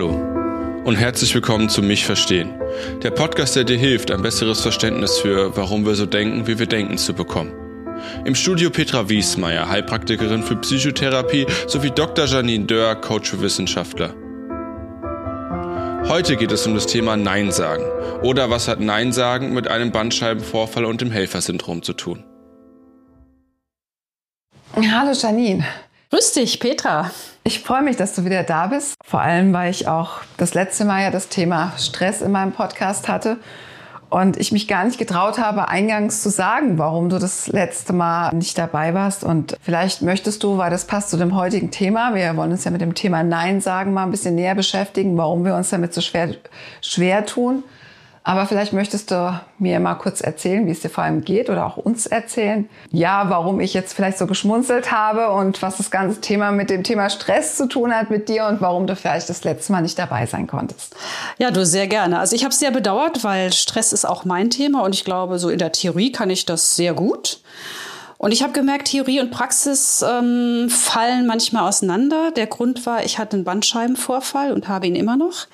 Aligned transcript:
Hallo 0.00 0.82
und 0.86 0.96
herzlich 0.96 1.34
willkommen 1.34 1.68
zu 1.68 1.82
Mich 1.82 2.06
Verstehen, 2.06 2.58
der 3.02 3.10
Podcast, 3.10 3.54
der 3.54 3.64
dir 3.64 3.76
hilft, 3.76 4.10
ein 4.10 4.22
besseres 4.22 4.62
Verständnis 4.62 5.18
für, 5.18 5.54
warum 5.58 5.84
wir 5.84 5.94
so 5.94 6.06
denken, 6.06 6.46
wie 6.46 6.58
wir 6.58 6.64
denken, 6.64 6.96
zu 6.96 7.12
bekommen. 7.12 7.52
Im 8.24 8.34
Studio 8.34 8.70
Petra 8.70 9.10
Wiesmeier, 9.10 9.68
Heilpraktikerin 9.68 10.42
für 10.42 10.56
Psychotherapie, 10.56 11.44
sowie 11.66 11.90
Dr. 11.90 12.24
Janine 12.24 12.64
Dörr, 12.64 12.94
Coach 12.94 13.28
für 13.28 13.42
Wissenschaftler. 13.42 14.14
Heute 16.08 16.36
geht 16.36 16.50
es 16.50 16.66
um 16.66 16.74
das 16.74 16.86
Thema 16.86 17.18
Nein 17.18 17.52
sagen 17.52 17.84
oder 18.22 18.48
was 18.48 18.68
hat 18.68 18.80
Nein 18.80 19.12
sagen 19.12 19.52
mit 19.52 19.68
einem 19.68 19.92
Bandscheibenvorfall 19.92 20.86
und 20.86 21.02
dem 21.02 21.10
Helfersyndrom 21.10 21.82
zu 21.82 21.92
tun. 21.92 22.24
Hallo 24.76 25.12
Janine. 25.12 25.66
Grüß 26.10 26.32
dich, 26.32 26.58
Petra. 26.58 27.12
Ich 27.44 27.60
freue 27.60 27.82
mich, 27.82 27.96
dass 27.96 28.16
du 28.16 28.24
wieder 28.24 28.42
da 28.42 28.66
bist. 28.66 28.96
Vor 29.04 29.20
allem, 29.20 29.52
weil 29.52 29.70
ich 29.70 29.86
auch 29.86 30.22
das 30.38 30.54
letzte 30.54 30.84
Mal 30.84 31.04
ja 31.04 31.12
das 31.12 31.28
Thema 31.28 31.72
Stress 31.78 32.20
in 32.20 32.32
meinem 32.32 32.50
Podcast 32.50 33.06
hatte 33.06 33.36
und 34.08 34.36
ich 34.36 34.50
mich 34.50 34.66
gar 34.66 34.84
nicht 34.84 34.98
getraut 34.98 35.38
habe, 35.38 35.68
eingangs 35.68 36.20
zu 36.20 36.28
sagen, 36.28 36.78
warum 36.78 37.10
du 37.10 37.20
das 37.20 37.46
letzte 37.46 37.92
Mal 37.92 38.34
nicht 38.34 38.58
dabei 38.58 38.92
warst. 38.92 39.22
Und 39.22 39.56
vielleicht 39.62 40.02
möchtest 40.02 40.42
du, 40.42 40.58
weil 40.58 40.70
das 40.70 40.84
passt 40.84 41.10
zu 41.10 41.16
dem 41.16 41.36
heutigen 41.36 41.70
Thema, 41.70 42.12
wir 42.12 42.36
wollen 42.36 42.50
uns 42.50 42.64
ja 42.64 42.72
mit 42.72 42.80
dem 42.80 42.96
Thema 42.96 43.22
Nein 43.22 43.60
sagen 43.60 43.92
mal 43.92 44.02
ein 44.02 44.10
bisschen 44.10 44.34
näher 44.34 44.56
beschäftigen, 44.56 45.16
warum 45.16 45.44
wir 45.44 45.54
uns 45.54 45.70
damit 45.70 45.94
so 45.94 46.00
schwer, 46.00 46.34
schwer 46.80 47.24
tun. 47.24 47.62
Aber 48.30 48.46
vielleicht 48.46 48.72
möchtest 48.72 49.10
du 49.10 49.40
mir 49.58 49.80
mal 49.80 49.96
kurz 49.96 50.20
erzählen, 50.20 50.64
wie 50.64 50.70
es 50.70 50.78
dir 50.78 50.88
vor 50.88 51.02
allem 51.02 51.24
geht 51.24 51.50
oder 51.50 51.66
auch 51.66 51.78
uns 51.78 52.06
erzählen. 52.06 52.68
Ja, 52.92 53.28
warum 53.28 53.58
ich 53.58 53.74
jetzt 53.74 53.92
vielleicht 53.92 54.18
so 54.18 54.28
geschmunzelt 54.28 54.92
habe 54.92 55.30
und 55.30 55.62
was 55.62 55.78
das 55.78 55.90
ganze 55.90 56.20
Thema 56.20 56.52
mit 56.52 56.70
dem 56.70 56.84
Thema 56.84 57.10
Stress 57.10 57.56
zu 57.56 57.66
tun 57.66 57.92
hat 57.92 58.08
mit 58.08 58.28
dir 58.28 58.46
und 58.46 58.60
warum 58.60 58.86
du 58.86 58.94
vielleicht 58.94 59.28
das 59.28 59.42
letzte 59.42 59.72
Mal 59.72 59.82
nicht 59.82 59.98
dabei 59.98 60.26
sein 60.26 60.46
konntest. 60.46 60.94
Ja, 61.38 61.50
du 61.50 61.66
sehr 61.66 61.88
gerne. 61.88 62.20
Also 62.20 62.36
ich 62.36 62.44
habe 62.44 62.52
es 62.52 62.60
sehr 62.60 62.70
bedauert, 62.70 63.24
weil 63.24 63.52
Stress 63.52 63.92
ist 63.92 64.04
auch 64.04 64.24
mein 64.24 64.48
Thema 64.48 64.84
und 64.84 64.94
ich 64.94 65.04
glaube, 65.04 65.40
so 65.40 65.48
in 65.48 65.58
der 65.58 65.72
Theorie 65.72 66.12
kann 66.12 66.30
ich 66.30 66.46
das 66.46 66.76
sehr 66.76 66.94
gut. 66.94 67.40
Und 68.16 68.30
ich 68.30 68.44
habe 68.44 68.52
gemerkt, 68.52 68.86
Theorie 68.86 69.18
und 69.18 69.32
Praxis 69.32 70.04
ähm, 70.08 70.68
fallen 70.70 71.26
manchmal 71.26 71.66
auseinander. 71.66 72.30
Der 72.30 72.46
Grund 72.46 72.86
war, 72.86 73.02
ich 73.04 73.18
hatte 73.18 73.34
einen 73.34 73.44
Bandscheibenvorfall 73.44 74.52
und 74.52 74.68
habe 74.68 74.86
ihn 74.86 74.94
immer 74.94 75.16
noch. 75.16 75.48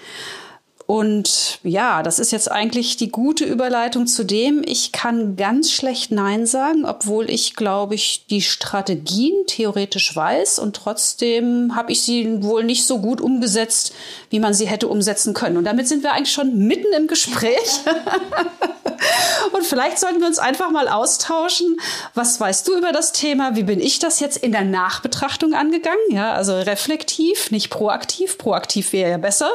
Und 0.86 1.58
ja, 1.64 2.04
das 2.04 2.20
ist 2.20 2.30
jetzt 2.30 2.50
eigentlich 2.50 2.96
die 2.96 3.10
gute 3.10 3.44
Überleitung 3.44 4.06
zu 4.06 4.24
dem, 4.24 4.62
ich 4.64 4.92
kann 4.92 5.34
ganz 5.34 5.72
schlecht 5.72 6.12
Nein 6.12 6.46
sagen, 6.46 6.84
obwohl 6.84 7.28
ich, 7.28 7.56
glaube 7.56 7.96
ich, 7.96 8.26
die 8.30 8.40
Strategien 8.40 9.34
theoretisch 9.48 10.14
weiß 10.14 10.60
und 10.60 10.76
trotzdem 10.76 11.74
habe 11.74 11.90
ich 11.90 12.02
sie 12.02 12.40
wohl 12.44 12.62
nicht 12.62 12.86
so 12.86 13.00
gut 13.00 13.20
umgesetzt, 13.20 13.94
wie 14.30 14.38
man 14.38 14.54
sie 14.54 14.68
hätte 14.68 14.86
umsetzen 14.86 15.34
können. 15.34 15.56
Und 15.56 15.64
damit 15.64 15.88
sind 15.88 16.04
wir 16.04 16.12
eigentlich 16.12 16.32
schon 16.32 16.56
mitten 16.56 16.92
im 16.96 17.08
Gespräch. 17.08 17.80
und 19.52 19.64
vielleicht 19.64 19.98
sollten 19.98 20.20
wir 20.20 20.28
uns 20.28 20.38
einfach 20.38 20.70
mal 20.70 20.88
austauschen. 20.88 21.78
Was 22.14 22.38
weißt 22.38 22.68
du 22.68 22.76
über 22.76 22.92
das 22.92 23.10
Thema? 23.10 23.56
Wie 23.56 23.64
bin 23.64 23.80
ich 23.80 23.98
das 23.98 24.20
jetzt 24.20 24.36
in 24.36 24.52
der 24.52 24.64
Nachbetrachtung 24.64 25.54
angegangen? 25.54 25.96
Ja, 26.10 26.32
also 26.32 26.56
reflektiv, 26.56 27.50
nicht 27.50 27.70
proaktiv. 27.70 28.38
Proaktiv 28.38 28.92
wäre 28.92 29.10
ja 29.10 29.18
besser. 29.18 29.50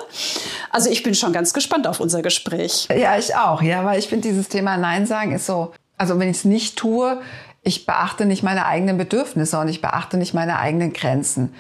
Also 0.70 0.90
ich 0.90 1.04
bin 1.04 1.16
schon 1.22 1.34
ganz 1.34 1.54
gespannt 1.54 1.88
auf 1.88 2.00
unser 2.00 2.22
Gespräch. 2.22 2.88
Ja, 2.94 3.18
ich 3.18 3.36
auch. 3.36 3.62
Ja, 3.62 3.86
weil 3.86 4.00
ich 4.00 4.10
finde, 4.10 4.28
dieses 4.28 4.50
Thema 4.50 4.78
Nein 4.78 5.06
sagen 5.06 5.32
ist 5.32 5.46
so, 5.46 5.72
also 5.98 6.20
wenn 6.20 6.30
ich 6.30 6.38
es 6.38 6.46
nicht 6.46 6.78
tue, 6.78 7.22
ich 7.64 7.86
beachte 7.86 8.26
nicht 8.26 8.44
meine 8.44 8.66
eigenen 8.66 8.98
Bedürfnisse 8.98 9.60
und 9.60 9.68
ich 9.68 9.82
beachte 9.82 10.18
nicht 10.18 10.34
meine 10.34 10.60
eigenen 10.60 10.94
Grenzen. 10.94 11.54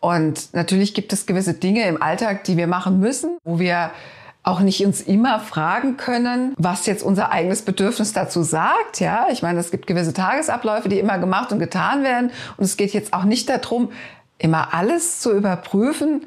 Und 0.00 0.54
natürlich 0.54 0.94
gibt 0.94 1.12
es 1.12 1.26
gewisse 1.26 1.54
Dinge 1.54 1.86
im 1.86 2.02
Alltag, 2.02 2.44
die 2.44 2.56
wir 2.56 2.66
machen 2.66 2.98
müssen, 3.00 3.38
wo 3.44 3.58
wir 3.58 3.90
auch 4.44 4.60
nicht 4.60 4.84
uns 4.84 5.00
immer 5.00 5.38
fragen 5.38 5.96
können, 5.96 6.54
was 6.56 6.86
jetzt 6.86 7.04
unser 7.04 7.30
eigenes 7.30 7.62
Bedürfnis 7.62 8.12
dazu 8.12 8.42
sagt. 8.42 8.98
Ja, 8.98 9.26
ich 9.30 9.42
meine, 9.42 9.60
es 9.60 9.70
gibt 9.70 9.86
gewisse 9.86 10.12
Tagesabläufe, 10.12 10.88
die 10.88 10.98
immer 10.98 11.18
gemacht 11.18 11.52
und 11.52 11.60
getan 11.60 12.02
werden. 12.02 12.30
Und 12.56 12.64
es 12.64 12.76
geht 12.76 12.92
jetzt 12.92 13.12
auch 13.12 13.24
nicht 13.24 13.48
darum, 13.48 13.92
immer 14.38 14.74
alles 14.74 15.20
zu 15.20 15.32
überprüfen, 15.32 16.26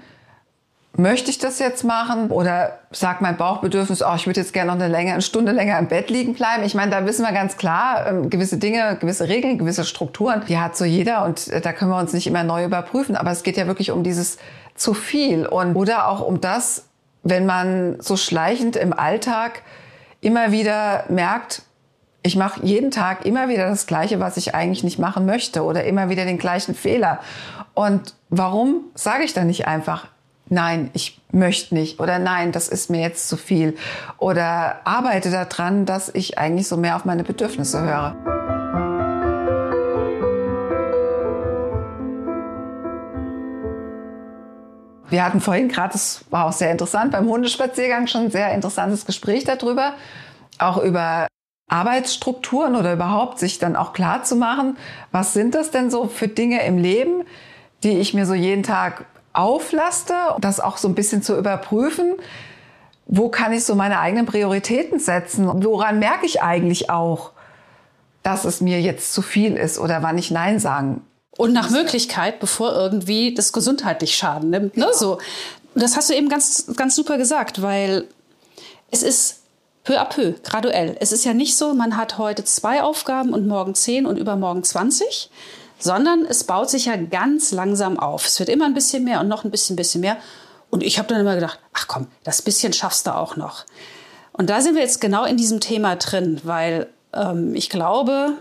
möchte 0.98 1.30
ich 1.30 1.38
das 1.38 1.60
jetzt 1.60 1.84
machen? 1.84 2.30
Oder 2.30 2.80
sagt 2.92 3.22
mein 3.22 3.38
Bauchbedürfnis, 3.38 4.02
oh, 4.02 4.14
ich 4.16 4.28
würde 4.28 4.40
jetzt 4.40 4.54
gerne 4.54 4.72
noch 4.72 4.80
eine, 4.80 4.88
länger, 4.88 5.14
eine 5.14 5.22
Stunde 5.22 5.52
länger 5.52 5.78
im 5.80 5.88
Bett 5.88 6.10
liegen 6.10 6.34
bleiben? 6.34 6.64
Ich 6.64 6.76
meine, 6.76 6.92
da 6.92 7.06
wissen 7.06 7.24
wir 7.24 7.32
ganz 7.32 7.58
klar, 7.58 8.08
ähm, 8.08 8.30
gewisse 8.30 8.58
Dinge, 8.58 8.98
gewisse 9.00 9.28
Regeln, 9.28 9.58
gewisse 9.58 9.84
Strukturen, 9.84 10.44
die 10.48 10.58
hat 10.58 10.78
so 10.78 10.86
jeder 10.86 11.26
und 11.26 11.48
äh, 11.50 11.62
da 11.62 11.74
können 11.74 11.92
wir 11.92 12.00
uns 12.00 12.14
nicht 12.14 12.28
immer 12.28 12.44
neu 12.44 12.66
überprüfen. 12.66 13.16
Aber 13.16 13.32
es 13.32 13.44
geht 13.44 13.58
ja 13.58 13.68
wirklich 13.68 13.92
um 13.92 14.04
dieses 14.04 14.38
zu 14.76 14.94
viel 14.94 15.46
und 15.46 15.76
oder 15.76 16.08
auch 16.08 16.22
um 16.22 16.42
das, 16.42 16.86
wenn 17.24 17.46
man 17.46 18.00
so 18.00 18.18
schleichend 18.18 18.76
im 18.76 18.94
Alltag 18.94 19.62
immer 20.22 20.52
wieder 20.52 21.06
merkt, 21.10 21.64
ich 22.24 22.36
mache 22.36 22.66
jeden 22.66 22.90
Tag 22.90 23.24
immer 23.26 23.50
wieder 23.50 23.70
das 23.70 23.86
Gleiche, 23.86 24.20
was 24.20 24.36
ich 24.38 24.56
eigentlich 24.56 24.84
nicht 24.84 24.98
machen 24.98 25.28
möchte 25.28 25.64
oder 25.64 25.84
immer 25.84 26.10
wieder 26.10 26.26
den 26.26 26.40
gleichen 26.40 26.74
Fehler. 26.74 27.20
Und 27.76 28.16
warum 28.30 28.86
sage 28.96 29.24
ich 29.24 29.34
dann 29.34 29.46
nicht 29.46 29.68
einfach, 29.68 30.08
nein, 30.50 30.90
ich 30.94 31.20
möchte 31.32 31.74
nicht 31.74 32.00
oder 32.00 32.20
nein, 32.20 32.52
das 32.52 32.68
ist 32.68 32.90
mir 32.90 33.02
jetzt 33.02 33.28
zu 33.28 33.38
viel 33.38 33.76
oder 34.18 34.82
arbeite 34.86 35.32
daran, 35.32 35.86
dass 35.86 36.10
ich 36.10 36.38
eigentlich 36.38 36.68
so 36.68 36.78
mehr 36.78 36.96
auf 36.96 37.06
meine 37.06 37.24
Bedürfnisse 37.24 37.82
höre. 37.82 38.16
Wir 45.10 45.24
hatten 45.24 45.40
vorhin 45.40 45.70
gerade, 45.70 45.94
das 45.94 46.26
war 46.30 46.46
auch 46.46 46.52
sehr 46.52 46.72
interessant, 46.72 47.12
beim 47.12 47.28
Hundespaziergang 47.28 48.08
schon 48.08 48.22
ein 48.22 48.32
sehr 48.32 48.54
interessantes 48.54 49.06
Gespräch 49.06 49.44
darüber, 49.46 49.94
auch 50.58 50.78
über 50.78 51.28
Arbeitsstrukturen 51.70 52.76
oder 52.76 52.94
überhaupt 52.94 53.40
sich 53.40 53.60
dann 53.60 53.76
auch 53.76 53.94
klar 53.94 54.24
zu 54.24 54.36
machen, 54.36 54.78
was 55.12 55.34
sind 55.34 55.56
das 55.56 55.72
denn 55.72 55.90
so 55.90 56.08
für 56.08 56.28
Dinge 56.28 56.66
im 56.66 56.78
Leben, 56.78 57.24
die 57.84 57.98
ich 58.00 58.14
mir 58.14 58.26
so 58.26 58.34
jeden 58.34 58.64
Tag 58.64 59.06
auflaste, 59.38 60.14
das 60.40 60.60
auch 60.60 60.78
so 60.78 60.88
ein 60.88 60.96
bisschen 60.96 61.22
zu 61.22 61.38
überprüfen. 61.38 62.16
Wo 63.08 63.30
kann 63.30 63.54
ich 63.54 63.64
so 63.64 63.76
meine 63.76 64.00
eigenen 64.00 64.26
Prioritäten 64.26 65.00
setzen? 65.00 65.48
Woran 65.64 66.00
merke 66.00 66.26
ich 66.26 66.42
eigentlich 66.42 66.90
auch, 66.90 67.32
dass 68.24 68.46
es 68.46 68.62
mir 68.62 68.82
jetzt 68.82 69.14
zu 69.14 69.22
viel 69.22 69.56
ist 69.56 69.78
oder 69.78 70.02
wann 70.02 70.18
ich 70.18 70.32
Nein 70.32 70.60
sagen 70.60 71.02
und 71.38 71.54
nach 71.54 71.70
Möglichkeit, 71.70 72.40
bevor 72.40 72.74
irgendwie 72.74 73.34
das 73.34 73.54
gesundheitlich 73.54 74.16
Schaden 74.16 74.50
nimmt. 74.50 74.78
Ne? 74.78 74.88
So, 74.94 75.20
das 75.76 75.96
hast 75.96 76.10
du 76.10 76.16
eben 76.16 76.30
ganz, 76.30 76.66
ganz 76.76 76.96
super 76.96 77.18
gesagt, 77.18 77.62
weil 77.62 78.06
es 78.90 79.04
ist 79.04 79.42
peu 79.84 80.00
à 80.02 80.06
peu, 80.06 80.34
graduell. 80.44 80.98
Es 81.00 81.12
ist 81.12 81.26
ja 81.26 81.34
nicht 81.34 81.58
so, 81.58 81.74
man 81.74 81.98
hat 81.98 82.18
heute 82.18 82.44
zwei 82.44 82.82
Aufgaben 82.82 83.34
und 83.34 83.48
morgen 83.48 83.76
zehn 83.76 84.06
und 84.06 84.18
übermorgen 84.18 84.64
zwanzig, 84.64 85.30
sondern 85.80 86.26
es 86.26 86.44
baut 86.44 86.70
sich 86.70 86.86
ja 86.86 86.96
ganz 86.96 87.52
langsam 87.52 88.00
auf. 88.00 88.26
Es 88.26 88.40
wird 88.40 88.50
immer 88.50 88.66
ein 88.66 88.74
bisschen 88.74 89.04
mehr 89.04 89.20
und 89.20 89.28
noch 89.28 89.44
ein 89.44 89.52
bisschen, 89.52 89.76
bisschen 89.76 90.02
mehr. 90.02 90.18
Und 90.70 90.84
ich 90.84 90.98
habe 90.98 91.08
dann 91.08 91.22
immer 91.22 91.36
gedacht, 91.36 91.60
ach 91.74 91.88
komm, 91.88 92.08
das 92.24 92.42
bisschen 92.42 92.74
schaffst 92.74 93.08
du 93.08 93.16
auch 93.16 93.36
noch. 93.36 93.66
Und 94.34 94.50
da 94.50 94.62
sind 94.62 94.76
wir 94.76 94.82
jetzt 94.82 95.00
genau 95.00 95.26
in 95.26 95.38
diesem 95.38 95.60
Thema 95.60 95.96
drin, 95.96 96.42
weil 96.44 96.88
ähm, 97.14 97.56
ich 97.56 97.70
glaube, 97.70 98.34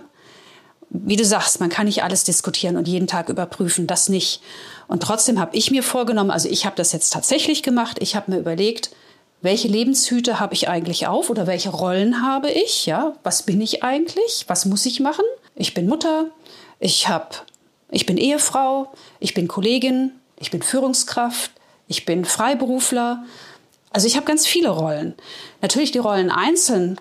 wie 0.90 1.16
du 1.16 1.24
sagst, 1.24 1.60
man 1.60 1.70
kann 1.70 1.86
nicht 1.86 2.02
alles 2.02 2.24
diskutieren 2.24 2.76
und 2.76 2.88
jeden 2.88 3.06
Tag 3.06 3.28
überprüfen, 3.28 3.86
das 3.86 4.08
nicht. 4.08 4.40
Und 4.86 5.02
trotzdem 5.02 5.40
habe 5.40 5.56
ich 5.56 5.70
mir 5.70 5.82
vorgenommen, 5.82 6.30
also 6.30 6.48
ich 6.48 6.66
habe 6.66 6.76
das 6.76 6.92
jetzt 6.92 7.10
tatsächlich 7.10 7.62
gemacht, 7.62 7.98
ich 8.00 8.16
habe 8.16 8.30
mir 8.30 8.38
überlegt, 8.38 8.90
welche 9.42 9.68
Lebenshüte 9.68 10.40
habe 10.40 10.54
ich 10.54 10.68
eigentlich 10.68 11.06
auf 11.06 11.30
oder 11.30 11.46
welche 11.46 11.68
Rollen 11.68 12.22
habe 12.22 12.50
ich? 12.50 12.86
Ja, 12.86 13.12
was 13.22 13.42
bin 13.42 13.60
ich 13.60 13.82
eigentlich? 13.82 14.44
Was 14.46 14.64
muss 14.64 14.86
ich 14.86 15.00
machen? 15.00 15.24
Ich 15.54 15.74
bin 15.74 15.86
Mutter, 15.86 16.26
ich 16.78 17.08
habe, 17.08 17.28
ich 17.90 18.06
bin 18.06 18.16
Ehefrau, 18.16 18.92
ich 19.20 19.34
bin 19.34 19.48
Kollegin, 19.48 20.12
ich 20.38 20.50
bin 20.50 20.62
Führungskraft, 20.62 21.50
ich 21.88 22.04
bin 22.04 22.24
Freiberufler. 22.24 23.24
Also 23.90 24.06
ich 24.06 24.16
habe 24.16 24.26
ganz 24.26 24.46
viele 24.46 24.70
Rollen. 24.70 25.14
Natürlich 25.62 25.92
die 25.92 25.98
Rollen 25.98 26.30
einzeln, 26.30 27.00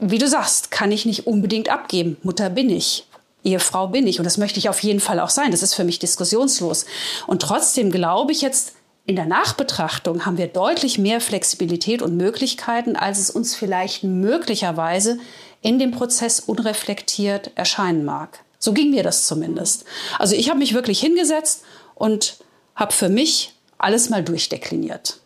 wie 0.00 0.18
du 0.18 0.28
sagst, 0.28 0.70
kann 0.70 0.92
ich 0.92 1.06
nicht 1.06 1.26
unbedingt 1.26 1.70
abgeben. 1.70 2.16
Mutter 2.22 2.50
bin 2.50 2.70
ich. 2.70 3.06
Ehefrau 3.44 3.88
bin 3.88 4.06
ich 4.06 4.18
und 4.18 4.24
das 4.24 4.36
möchte 4.36 4.58
ich 4.58 4.68
auf 4.68 4.82
jeden 4.82 5.00
Fall 5.00 5.20
auch 5.20 5.30
sein. 5.30 5.50
Das 5.50 5.62
ist 5.62 5.74
für 5.74 5.84
mich 5.84 5.98
diskussionslos. 5.98 6.86
Und 7.26 7.40
trotzdem 7.40 7.90
glaube 7.90 8.32
ich 8.32 8.42
jetzt, 8.42 8.74
in 9.06 9.16
der 9.16 9.26
Nachbetrachtung 9.26 10.26
haben 10.26 10.36
wir 10.36 10.48
deutlich 10.48 10.98
mehr 10.98 11.20
Flexibilität 11.20 12.02
und 12.02 12.16
Möglichkeiten, 12.16 12.94
als 12.94 13.18
es 13.18 13.30
uns 13.30 13.56
vielleicht 13.56 14.04
möglicherweise 14.04 15.18
in 15.62 15.78
dem 15.78 15.92
Prozess 15.92 16.40
unreflektiert 16.40 17.52
erscheinen 17.54 18.04
mag. 18.04 18.40
So 18.58 18.72
ging 18.72 18.90
mir 18.90 19.02
das 19.02 19.26
zumindest. 19.26 19.84
Also 20.18 20.34
ich 20.34 20.48
habe 20.48 20.58
mich 20.58 20.74
wirklich 20.74 21.00
hingesetzt 21.00 21.64
und 21.94 22.38
habe 22.74 22.92
für 22.92 23.08
mich 23.08 23.54
alles 23.78 24.10
mal 24.10 24.22
durchdekliniert. 24.22 25.20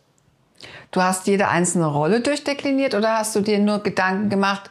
Du 0.90 1.00
hast 1.00 1.26
jede 1.26 1.48
einzelne 1.48 1.86
Rolle 1.86 2.20
durchdekliniert 2.20 2.94
oder 2.94 3.16
hast 3.18 3.34
du 3.34 3.40
dir 3.40 3.58
nur 3.58 3.78
Gedanken 3.78 4.28
gemacht, 4.28 4.70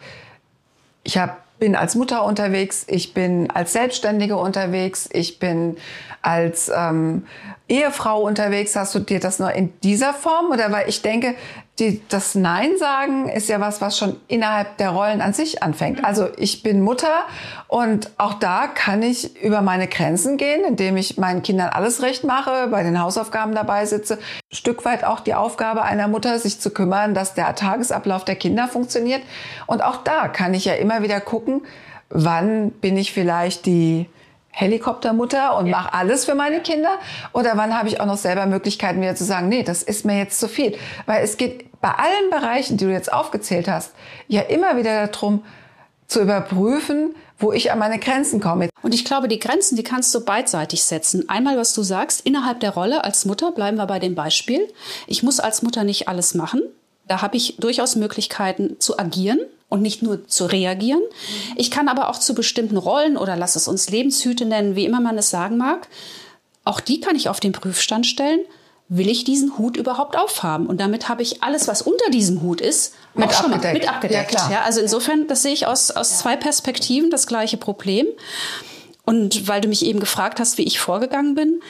ich 1.04 1.18
habe 1.18 1.34
bin 1.62 1.76
als 1.76 1.94
Mutter 1.94 2.26
unterwegs, 2.26 2.86
ich 2.88 3.14
bin 3.14 3.52
als 3.52 3.74
Selbstständige 3.74 4.36
unterwegs, 4.36 5.08
ich 5.14 5.38
bin 5.38 5.78
als 6.24 6.72
ähm, 6.76 7.28
Ehefrau 7.70 8.20
unterwegs. 8.24 8.76
Hast 8.76 8.96
du 8.96 9.00
dir 9.00 9.20
das 9.20 9.38
nur 9.38 9.54
in 9.54 9.72
dieser 9.82 10.16
Form 10.16 10.50
oder 10.50 10.72
weil 10.72 10.90
ich 10.90 11.04
denke, 11.04 11.36
die, 11.82 12.02
das 12.10 12.36
Nein 12.36 12.78
sagen 12.78 13.28
ist 13.28 13.50
ja 13.50 13.60
was, 13.60 13.82
was 13.82 13.98
schon 13.98 14.16
innerhalb 14.28 14.78
der 14.78 14.92
Rollen 14.92 15.20
an 15.20 15.34
sich 15.34 15.64
anfängt. 15.64 16.00
Mhm. 16.00 16.06
Also 16.06 16.28
ich 16.38 16.62
bin 16.62 16.82
Mutter 16.82 17.26
und 17.68 18.12
auch 18.18 18.36
da 18.36 18.68
kann 18.68 19.02
ich 19.02 19.42
über 19.42 19.62
meine 19.62 19.88
Grenzen 19.88 20.38
gehen, 20.38 20.64
indem 20.64 20.96
ich 20.96 21.18
meinen 21.18 21.42
Kindern 21.42 21.70
alles 21.70 22.04
recht 22.04 22.24
mache, 22.24 22.68
bei 22.68 22.84
den 22.84 23.02
Hausaufgaben 23.02 23.56
dabei 23.56 23.88
sitze. 23.88 24.20
Stück 24.52 24.86
weit 24.86 25.04
auch 25.04 25.22
die 25.22 25.34
Aufgabe 25.34 25.82
einer 25.82 26.08
Mutter, 26.08 26.38
sich 26.38 26.60
zu 26.60 26.70
kümmern, 26.70 27.16
dass 27.16 27.34
der 27.34 27.56
Tagesablauf 27.56 28.26
der 28.26 28.36
Kinder 28.36 28.68
funktioniert. 28.68 29.24
Und 29.66 29.84
auch 29.84 29.98
da 29.98 30.28
kann 30.28 30.54
ich 30.54 30.66
ja 30.66 30.74
immer 30.74 31.02
wieder 31.02 31.20
gucken, 31.20 31.64
wann 32.10 32.70
bin 32.70 32.96
ich 32.96 33.12
vielleicht 33.12 33.66
die 33.66 34.08
Helikoptermutter 34.52 35.58
und 35.58 35.66
ja. 35.66 35.78
mache 35.78 35.94
alles 35.94 36.26
für 36.26 36.36
meine 36.36 36.60
Kinder? 36.60 37.00
Oder 37.34 37.54
wann 37.56 37.76
habe 37.76 37.88
ich 37.88 38.00
auch 38.00 38.06
noch 38.06 38.18
selber 38.18 38.46
Möglichkeiten, 38.46 39.02
wieder 39.02 39.16
zu 39.16 39.24
sagen, 39.24 39.50
nee, 39.50 39.64
das 39.64 39.82
ist 39.82 40.06
mir 40.06 40.18
jetzt 40.18 40.40
zu 40.40 40.48
viel? 40.48 40.78
Weil 41.08 41.24
es 41.24 41.38
geht 41.38 41.71
bei 41.82 41.90
allen 41.90 42.30
Bereichen, 42.30 42.78
die 42.78 42.86
du 42.86 42.92
jetzt 42.92 43.12
aufgezählt 43.12 43.68
hast, 43.68 43.92
ja 44.28 44.42
immer 44.42 44.78
wieder 44.78 45.08
darum, 45.08 45.44
zu 46.08 46.22
überprüfen, 46.22 47.16
wo 47.40 47.52
ich 47.52 47.72
an 47.72 47.80
meine 47.80 47.98
Grenzen 47.98 48.40
komme. 48.42 48.70
Und 48.82 48.94
ich 48.94 49.06
glaube, 49.06 49.28
die 49.28 49.40
Grenzen, 49.40 49.76
die 49.76 49.84
kannst 49.84 50.14
du 50.14 50.24
beidseitig 50.24 50.84
setzen. 50.84 51.28
Einmal, 51.30 51.58
was 51.58 51.74
du 51.74 51.84
sagst, 51.84 52.26
innerhalb 52.26 52.60
der 52.60 52.72
Rolle 52.72 53.04
als 53.04 53.26
Mutter, 53.26 53.52
bleiben 53.52 53.78
wir 53.78 53.88
bei 53.88 54.00
dem 54.00 54.14
Beispiel. 54.14 54.68
Ich 55.08 55.24
muss 55.24 55.40
als 55.40 55.62
Mutter 55.62 55.84
nicht 55.84 56.08
alles 56.08 56.36
machen. 56.36 56.62
Da 57.08 57.22
habe 57.22 57.38
ich 57.38 57.58
durchaus 57.58 57.96
Möglichkeiten 57.96 58.80
zu 58.80 59.00
agieren 59.00 59.40
und 59.70 59.82
nicht 59.82 60.04
nur 60.04 60.28
zu 60.28 60.46
reagieren. 60.46 61.02
Ich 61.56 61.72
kann 61.72 61.88
aber 61.88 62.10
auch 62.10 62.20
zu 62.20 62.36
bestimmten 62.36 62.78
Rollen 62.78 63.18
oder 63.18 63.38
lass 63.38 63.56
es 63.56 63.68
uns 63.68 63.90
Lebenshüte 63.90 64.46
nennen, 64.46 64.76
wie 64.76 64.86
immer 64.86 65.00
man 65.00 65.18
es 65.18 65.30
sagen 65.30 65.58
mag, 65.58 65.88
auch 66.64 66.80
die 66.80 67.00
kann 67.00 67.16
ich 67.16 67.30
auf 67.30 67.40
den 67.40 67.54
Prüfstand 67.54 68.06
stellen. 68.06 68.42
Will 68.94 69.10
ich 69.10 69.24
diesen 69.24 69.58
Hut 69.58 69.78
überhaupt 69.78 70.18
aufhaben? 70.18 70.68
Und 70.68 70.82
damit 70.82 71.08
habe 71.08 71.22
ich 71.22 71.44
alles, 71.44 71.70
was 71.70 71.82
unter 71.82 72.10
diesem 72.10 72.42
Hut 72.42 72.60
ist, 72.60 72.94
mit 73.14 73.30
auch 73.30 73.34
schon 73.34 73.54
abgedeckt. 73.54 73.80
mit 73.80 73.90
abgedeckt. 73.90 74.34
Ja, 74.34 74.52
ja, 74.52 74.62
also 74.64 74.82
insofern, 74.82 75.28
das 75.28 75.44
sehe 75.44 75.54
ich 75.54 75.66
aus, 75.66 75.92
aus 75.92 76.20
zwei 76.20 76.36
Perspektiven 76.36 77.10
das 77.10 77.26
gleiche 77.26 77.56
Problem. 77.56 78.06
Und 79.06 79.48
weil 79.48 79.62
du 79.62 79.70
mich 79.70 79.86
eben 79.86 80.02
gefragt 80.02 80.40
hast, 80.42 80.58
wie 80.58 80.64
ich 80.64 80.80
vorgegangen 80.80 81.36
bin, 81.36 81.62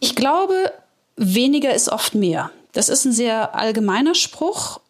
ich 0.00 0.14
glaube, 0.14 0.72
weniger 1.16 1.74
ist 1.74 1.90
oft 1.90 2.14
mehr. 2.14 2.50
Das 2.72 2.88
ist 2.88 3.04
ein 3.04 3.12
sehr 3.12 3.54
allgemeiner 3.54 4.14
Spruch 4.14 4.80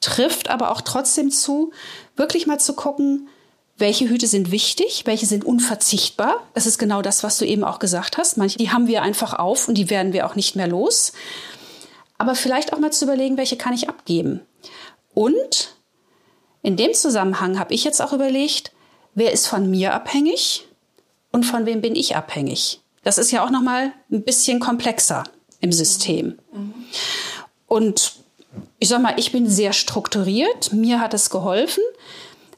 trifft 0.00 0.50
aber 0.50 0.70
auch 0.70 0.80
trotzdem 0.80 1.30
zu, 1.30 1.72
wirklich 2.16 2.46
mal 2.46 2.60
zu 2.60 2.74
gucken, 2.74 3.28
welche 3.78 4.08
Hüte 4.08 4.26
sind 4.26 4.50
wichtig, 4.50 5.02
welche 5.04 5.26
sind 5.26 5.44
unverzichtbar. 5.44 6.46
Das 6.54 6.66
ist 6.66 6.78
genau 6.78 7.02
das, 7.02 7.22
was 7.22 7.36
du 7.38 7.44
eben 7.44 7.64
auch 7.64 7.78
gesagt 7.78 8.16
hast. 8.16 8.38
Manche, 8.38 8.58
die 8.58 8.70
haben 8.70 8.86
wir 8.86 9.02
einfach 9.02 9.34
auf 9.34 9.68
und 9.68 9.74
die 9.76 9.90
werden 9.90 10.12
wir 10.12 10.26
auch 10.26 10.34
nicht 10.34 10.56
mehr 10.56 10.66
los. 10.66 11.12
Aber 12.18 12.34
vielleicht 12.34 12.72
auch 12.72 12.78
mal 12.78 12.92
zu 12.92 13.04
überlegen, 13.04 13.36
welche 13.36 13.56
kann 13.56 13.74
ich 13.74 13.88
abgeben. 13.88 14.40
Und 15.12 15.76
in 16.62 16.76
dem 16.76 16.94
Zusammenhang 16.94 17.58
habe 17.58 17.74
ich 17.74 17.84
jetzt 17.84 18.00
auch 18.00 18.12
überlegt, 18.12 18.72
wer 19.14 19.32
ist 19.32 19.46
von 19.46 19.70
mir 19.70 19.94
abhängig 19.94 20.66
und 21.30 21.44
von 21.44 21.66
wem 21.66 21.82
bin 21.82 21.94
ich 21.94 22.16
abhängig. 22.16 22.80
Das 23.02 23.18
ist 23.18 23.30
ja 23.30 23.44
auch 23.44 23.50
noch 23.50 23.62
mal 23.62 23.92
ein 24.10 24.24
bisschen 24.24 24.58
komplexer 24.58 25.24
im 25.60 25.70
System. 25.70 26.38
Mhm. 26.52 26.74
Und 27.66 28.14
ich 28.78 28.88
sag 28.88 29.02
mal, 29.02 29.14
ich 29.16 29.32
bin 29.32 29.48
sehr 29.48 29.72
strukturiert. 29.72 30.72
Mir 30.72 31.00
hat 31.00 31.14
es 31.14 31.30
geholfen. 31.30 31.82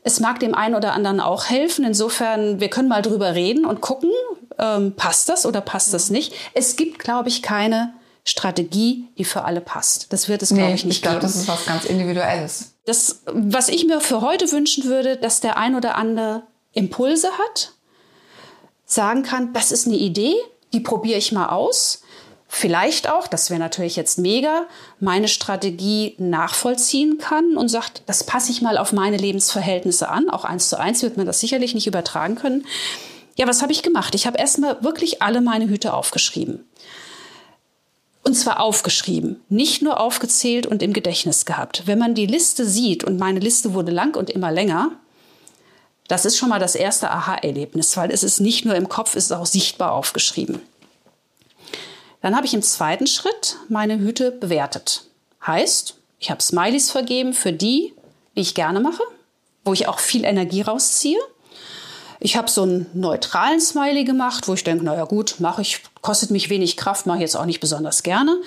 Es 0.08 0.20
mag 0.20 0.40
dem 0.40 0.55
einen 0.55 0.75
oder 0.75 0.94
anderen 0.94 1.20
auch 1.20 1.50
helfen. 1.50 1.84
Insofern, 1.84 2.60
wir 2.60 2.70
können 2.70 2.88
mal 2.88 3.02
drüber 3.02 3.34
reden 3.34 3.66
und 3.66 3.82
gucken, 3.82 4.10
ähm, 4.58 4.94
passt 4.96 5.28
das 5.28 5.44
oder 5.44 5.60
passt 5.60 5.93
das 5.93 6.08
nicht. 6.08 6.32
Es 6.55 6.76
gibt, 6.76 6.99
glaube 6.99 7.28
ich, 7.28 7.43
keine 7.43 7.93
Strategie, 8.25 9.05
die 9.19 9.25
für 9.25 9.44
alle 9.44 9.60
passt. 9.60 10.10
Das 10.10 10.31
wird 10.31 10.40
es, 10.40 10.49
glaube 10.49 10.62
nee, 10.62 10.75
ich, 10.76 10.87
nicht 10.87 10.96
ich 10.96 11.02
glaube, 11.02 11.19
das 11.20 11.37
ist 11.37 11.46
was 11.46 11.66
ganz 11.66 11.84
Individuelles. 11.84 12.72
Das, 12.87 13.20
was 13.26 13.69
ich 13.69 13.84
mir 13.84 14.00
für 14.00 14.22
heute 14.22 14.50
wünschen 14.50 14.84
würde, 14.84 15.19
dass 15.19 15.40
der 15.40 15.58
ein 15.58 15.75
oder 15.75 15.96
andere 15.96 16.43
Impulse 16.72 17.28
hat, 17.28 17.72
sagen 18.87 19.25
kann, 19.25 19.52
das 19.52 19.72
ist 19.72 19.87
eine 19.87 19.96
Idee, 19.96 20.37
die 20.72 20.81
probiere 20.81 21.19
ich 21.19 21.32
mal 21.32 21.50
aus 21.50 22.00
vielleicht 22.49 23.11
auch, 23.11 23.29
das 23.29 23.50
wäre 23.50 23.61
natürlich 23.61 23.95
jetzt 23.95 24.19
mega, 24.19 24.67
meine 24.99 25.29
Strategie 25.29 26.15
nachvollziehen 26.19 27.19
kann 27.19 27.56
und 27.56 27.69
sagt, 27.69 28.03
das 28.06 28.25
passe 28.25 28.50
ich 28.50 28.62
mal 28.62 28.79
auf 28.79 28.93
meine 28.93 29.19
Lebensverhältnisse 29.19 30.09
an. 30.09 30.31
Auch 30.31 30.45
eins 30.45 30.71
zu 30.71 30.81
eins 30.81 31.03
wird 31.03 31.19
man 31.19 31.27
das 31.27 31.41
sicherlich 31.41 31.75
nicht 31.75 31.87
übertragen 31.87 32.35
können. 32.35 32.67
Ja, 33.37 33.47
was 33.47 33.62
habe 33.62 33.73
ich 33.73 33.83
gemacht? 33.83 34.15
Ich 34.15 34.27
habe 34.27 34.39
erstmal 34.39 34.83
wirklich 34.83 35.23
alle 35.23 35.41
meine 35.41 35.69
Hüte 35.69 35.93
aufgeschrieben. 35.93 36.65
Und 38.25 38.35
zwar 38.35 38.61
aufgeschrieben, 38.61 39.41
nicht 39.49 39.81
nur 39.81 40.00
aufgezählt 40.00 40.67
und 40.67 40.83
im 40.83 40.93
Gedächtnis 40.93 41.47
gehabt. 41.47 41.85
Wenn 41.87 41.99
man 41.99 42.15
die 42.15 42.27
Liste 42.27 42.67
sieht, 42.67 43.05
und 43.05 43.19
meine 43.19 43.41
Liste 43.41 43.75
wurde 43.75 43.93
lang 43.93 44.17
und 44.17 44.29
immer 44.29 44.50
länger, 44.50 44.91
das 46.09 46.25
ist 46.25 46.37
schon 46.37 46.49
mal 46.49 46.59
das 46.59 46.75
erste 46.75 47.11
Aha-Erlebnis, 47.11 47.97
weil 47.97 48.11
es 48.11 48.23
ist 48.23 48.41
nicht 48.41 48.65
nur 48.65 48.75
im 48.75 48.89
Kopf, 48.89 49.15
es 49.15 49.27
ist 49.27 49.33
auch 49.33 49.47
sichtbar 49.47 49.93
aufgeschrieben. 49.93 50.61
Dann 52.20 52.35
habe 52.37 52.47
ich 52.47 52.55
im 52.55 52.62
zweiten 52.62 53.06
Schritt 53.06 53.56
meine 53.69 53.99
Hüte 53.99 54.32
bewertet. 54.32 55.05
Heißt, 55.47 55.94
ich 56.19 56.31
habe 56.31 56.43
Smileys 56.43 56.91
vergeben 56.91 57.32
für 57.32 57.53
die, 57.53 57.94
die 58.37 58.41
ich 58.41 58.55
gerne 58.55 58.81
mache, 58.81 59.03
wo 59.65 59.73
ich 59.73 59.87
auch 59.87 59.99
viel 59.99 60.25
Energie 60.25 60.62
rausziehe. 60.62 61.19
Ich 62.20 62.37
habe 62.37 62.50
so 62.50 62.62
einen 62.62 62.87
neutralen 62.94 63.61
Smiley 63.61 64.05
gemacht, 64.05 64.49
wo 64.49 64.55
ich 64.55 64.65
denke, 64.65 64.85
naja 64.85 65.05
gut, 65.05 65.37
mache 65.38 65.62
ich, 65.62 65.82
kostet 66.03 66.31
mich 66.31 66.50
wenig 66.50 66.76
Kraft, 66.76 67.06
mache 67.06 67.19
ich 67.19 67.23
jetzt 67.23 67.37
auch 67.37 67.44
nicht 67.44 67.61
besonders 67.61 68.03
gerne. 68.03 68.41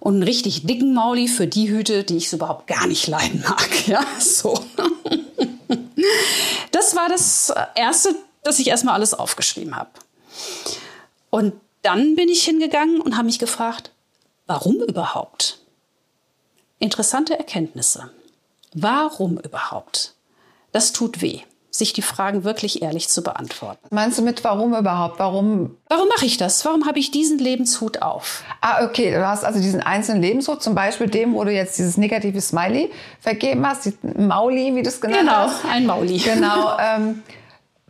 Und 0.00 0.14
einen 0.14 0.22
richtig 0.22 0.66
dicken 0.66 0.92
Mauli 0.92 1.26
für 1.26 1.46
die 1.46 1.70
Hüte, 1.70 2.04
die 2.04 2.18
ich 2.18 2.28
so 2.28 2.36
überhaupt 2.36 2.66
gar 2.66 2.86
nicht 2.86 3.06
leiden 3.06 3.42
mag. 3.46 3.68
Ja, 3.86 4.04
so. 4.18 4.62
Das 6.72 6.94
war 6.96 7.08
das 7.08 7.52
Erste, 7.74 8.14
dass 8.42 8.58
ich 8.58 8.66
erstmal 8.66 8.94
alles 8.94 9.14
aufgeschrieben 9.14 9.76
habe. 9.76 9.90
Und 11.30 11.54
dann 11.86 12.16
bin 12.16 12.28
ich 12.28 12.44
hingegangen 12.44 13.00
und 13.00 13.16
habe 13.16 13.26
mich 13.26 13.38
gefragt, 13.38 13.92
warum 14.48 14.82
überhaupt? 14.82 15.60
Interessante 16.80 17.38
Erkenntnisse. 17.38 18.10
Warum 18.74 19.38
überhaupt? 19.38 20.14
Das 20.72 20.90
tut 20.90 21.22
weh, 21.22 21.42
sich 21.70 21.92
die 21.92 22.02
Fragen 22.02 22.42
wirklich 22.42 22.82
ehrlich 22.82 23.08
zu 23.08 23.22
beantworten. 23.22 23.86
Meinst 23.90 24.18
du 24.18 24.22
mit 24.22 24.42
warum 24.42 24.74
überhaupt? 24.74 25.20
Warum? 25.20 25.76
Warum 25.88 26.08
mache 26.08 26.26
ich 26.26 26.38
das? 26.38 26.64
Warum 26.64 26.86
habe 26.86 26.98
ich 26.98 27.12
diesen 27.12 27.38
Lebenshut 27.38 28.02
auf? 28.02 28.42
Ah, 28.60 28.84
okay. 28.84 29.12
Du 29.12 29.24
hast 29.24 29.44
also 29.44 29.60
diesen 29.60 29.80
einzelnen 29.80 30.22
Lebenshut, 30.22 30.64
zum 30.64 30.74
Beispiel 30.74 31.08
dem, 31.08 31.34
wo 31.34 31.44
du 31.44 31.52
jetzt 31.52 31.78
dieses 31.78 31.96
negative 31.96 32.40
Smiley 32.40 32.90
vergeben 33.20 33.64
hast, 33.64 33.92
Mauli, 34.02 34.74
wie 34.74 34.82
du 34.82 34.88
es 34.88 35.00
genannt 35.00 35.20
genau, 35.20 35.32
hast. 35.32 35.62
Genau, 35.62 35.72
ein 35.72 35.86
Mauli. 35.86 36.18
Genau. 36.18 36.76
Ähm, 36.86 37.22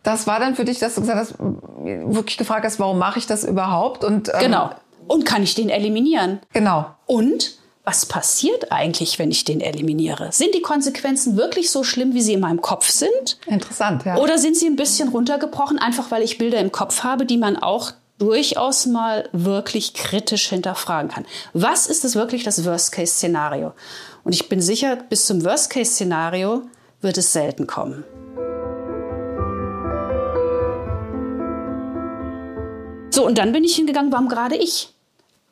das 0.06 0.26
war 0.26 0.38
dann 0.38 0.54
für 0.54 0.64
dich, 0.64 0.78
dass 0.78 0.94
du 0.94 1.00
gesagt 1.00 1.18
hast, 1.18 1.34
wirklich 1.38 2.36
gefragt 2.36 2.64
hast, 2.64 2.78
warum 2.78 2.98
mache 2.98 3.18
ich 3.18 3.26
das 3.26 3.44
überhaupt? 3.44 4.04
Und, 4.04 4.28
ähm, 4.28 4.40
genau. 4.40 4.70
Und 5.08 5.24
kann 5.24 5.42
ich 5.42 5.54
den 5.54 5.68
eliminieren? 5.68 6.40
Genau. 6.52 6.86
Und 7.06 7.58
was 7.84 8.06
passiert 8.06 8.72
eigentlich, 8.72 9.18
wenn 9.18 9.30
ich 9.30 9.44
den 9.44 9.60
eliminiere? 9.60 10.30
Sind 10.32 10.54
die 10.54 10.62
Konsequenzen 10.62 11.36
wirklich 11.36 11.70
so 11.70 11.84
schlimm, 11.84 12.14
wie 12.14 12.20
sie 12.20 12.34
in 12.34 12.40
meinem 12.40 12.60
Kopf 12.60 12.88
sind? 12.88 13.38
Interessant, 13.46 14.04
ja. 14.04 14.16
Oder 14.16 14.38
sind 14.38 14.56
sie 14.56 14.66
ein 14.66 14.76
bisschen 14.76 15.08
runtergebrochen, 15.08 15.78
einfach 15.78 16.10
weil 16.10 16.22
ich 16.22 16.38
Bilder 16.38 16.58
im 16.58 16.72
Kopf 16.72 17.02
habe, 17.02 17.26
die 17.26 17.36
man 17.36 17.56
auch 17.56 17.92
durchaus 18.18 18.86
mal 18.86 19.28
wirklich 19.32 19.94
kritisch 19.94 20.48
hinterfragen 20.48 21.10
kann. 21.10 21.26
Was 21.52 21.86
ist 21.86 22.04
es 22.04 22.14
wirklich 22.14 22.44
das 22.44 22.64
Worst-Case-Szenario? 22.64 23.72
Und 24.24 24.34
ich 24.34 24.48
bin 24.48 24.60
sicher, 24.60 24.96
bis 24.96 25.26
zum 25.26 25.44
Worst-Case-Szenario 25.44 26.62
wird 27.02 27.18
es 27.18 27.32
selten 27.32 27.66
kommen. 27.66 28.04
So, 33.16 33.24
und 33.24 33.38
dann 33.38 33.52
bin 33.52 33.64
ich 33.64 33.74
hingegangen, 33.74 34.12
warum 34.12 34.28
gerade 34.28 34.56
ich? 34.56 34.90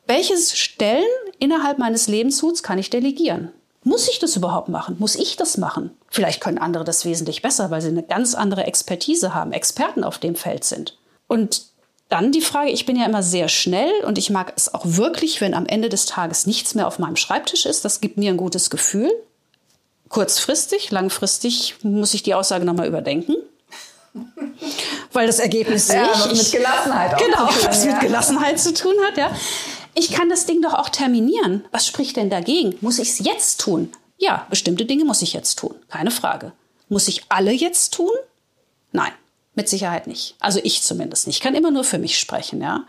Welche 0.05 0.37
Stellen 0.37 1.03
innerhalb 1.39 1.79
meines 1.79 2.07
Lebenshuts 2.07 2.61
kann 2.61 2.77
ich 2.77 2.91
delegieren? 2.91 3.49
Muss 3.83 4.07
ich 4.07 4.19
das 4.19 4.35
überhaupt 4.35 4.69
machen? 4.69 4.97
Muss 4.99 5.15
ich 5.15 5.35
das 5.35 5.57
machen? 5.57 5.89
Vielleicht 6.07 6.41
können 6.41 6.59
andere 6.59 6.83
das 6.83 7.05
wesentlich 7.05 7.41
besser, 7.41 7.71
weil 7.71 7.81
sie 7.81 7.87
eine 7.87 8.03
ganz 8.03 8.35
andere 8.35 8.65
Expertise 8.65 9.33
haben, 9.33 9.51
Experten 9.51 10.03
auf 10.03 10.19
dem 10.19 10.35
Feld 10.35 10.63
sind. 10.63 10.99
Und 11.25 11.63
dann 12.07 12.31
die 12.31 12.41
Frage, 12.41 12.69
ich 12.69 12.85
bin 12.85 12.97
ja 12.97 13.05
immer 13.07 13.23
sehr 13.23 13.47
schnell 13.47 13.91
und 14.05 14.19
ich 14.19 14.29
mag 14.29 14.53
es 14.55 14.71
auch 14.71 14.83
wirklich, 14.85 15.41
wenn 15.41 15.55
am 15.55 15.65
Ende 15.65 15.89
des 15.89 16.05
Tages 16.05 16.45
nichts 16.45 16.75
mehr 16.75 16.85
auf 16.85 16.99
meinem 16.99 17.15
Schreibtisch 17.15 17.65
ist. 17.65 17.83
Das 17.83 17.99
gibt 17.99 18.17
mir 18.17 18.29
ein 18.29 18.37
gutes 18.37 18.69
Gefühl. 18.69 19.09
Kurzfristig, 20.09 20.91
langfristig 20.91 21.77
muss 21.81 22.13
ich 22.13 22.21
die 22.21 22.35
Aussage 22.35 22.63
nochmal 22.63 22.87
überdenken 22.87 23.37
weil 25.13 25.27
das 25.27 25.39
Ergebnis 25.39 25.87
ja, 25.87 26.05
ich, 26.05 26.31
was 26.31 26.43
mit 26.43 26.51
Gelassenheit 26.51 27.13
auch 27.13 27.17
genau, 27.17 27.47
tun, 27.47 27.55
was 27.65 27.85
ja. 27.85 27.91
mit 27.91 28.01
Gelassenheit 28.01 28.59
zu 28.59 28.73
tun 28.73 28.93
hat, 29.07 29.17
ja. 29.17 29.31
Ich 29.93 30.11
kann 30.11 30.29
das 30.29 30.45
Ding 30.45 30.61
doch 30.61 30.73
auch 30.73 30.89
terminieren. 30.89 31.65
Was 31.71 31.87
spricht 31.87 32.17
denn 32.17 32.29
dagegen? 32.29 32.77
Muss 32.81 32.99
ich 32.99 33.09
es 33.09 33.19
jetzt 33.19 33.61
tun? 33.61 33.91
Ja, 34.17 34.45
bestimmte 34.49 34.85
Dinge 34.85 35.05
muss 35.05 35.21
ich 35.21 35.33
jetzt 35.33 35.55
tun, 35.55 35.75
keine 35.89 36.11
Frage. 36.11 36.51
Muss 36.89 37.07
ich 37.07 37.23
alle 37.29 37.51
jetzt 37.51 37.93
tun? 37.93 38.11
Nein, 38.91 39.11
mit 39.55 39.69
Sicherheit 39.69 40.07
nicht. 40.07 40.35
Also 40.39 40.59
ich 40.63 40.81
zumindest 40.81 41.27
nicht. 41.27 41.37
Ich 41.37 41.41
kann 41.41 41.55
immer 41.55 41.71
nur 41.71 41.83
für 41.83 41.97
mich 41.97 42.19
sprechen, 42.19 42.61
ja. 42.61 42.85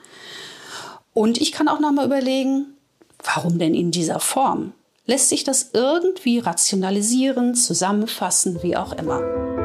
Und 1.14 1.40
ich 1.40 1.52
kann 1.52 1.68
auch 1.68 1.80
noch 1.80 1.92
mal 1.92 2.04
überlegen, 2.04 2.76
warum 3.24 3.58
denn 3.58 3.74
in 3.74 3.90
dieser 3.90 4.20
Form? 4.20 4.72
Lässt 5.06 5.28
sich 5.28 5.44
das 5.44 5.70
irgendwie 5.72 6.40
rationalisieren, 6.40 7.54
zusammenfassen, 7.54 8.62
wie 8.62 8.76
auch 8.76 8.92
immer? 8.92 9.55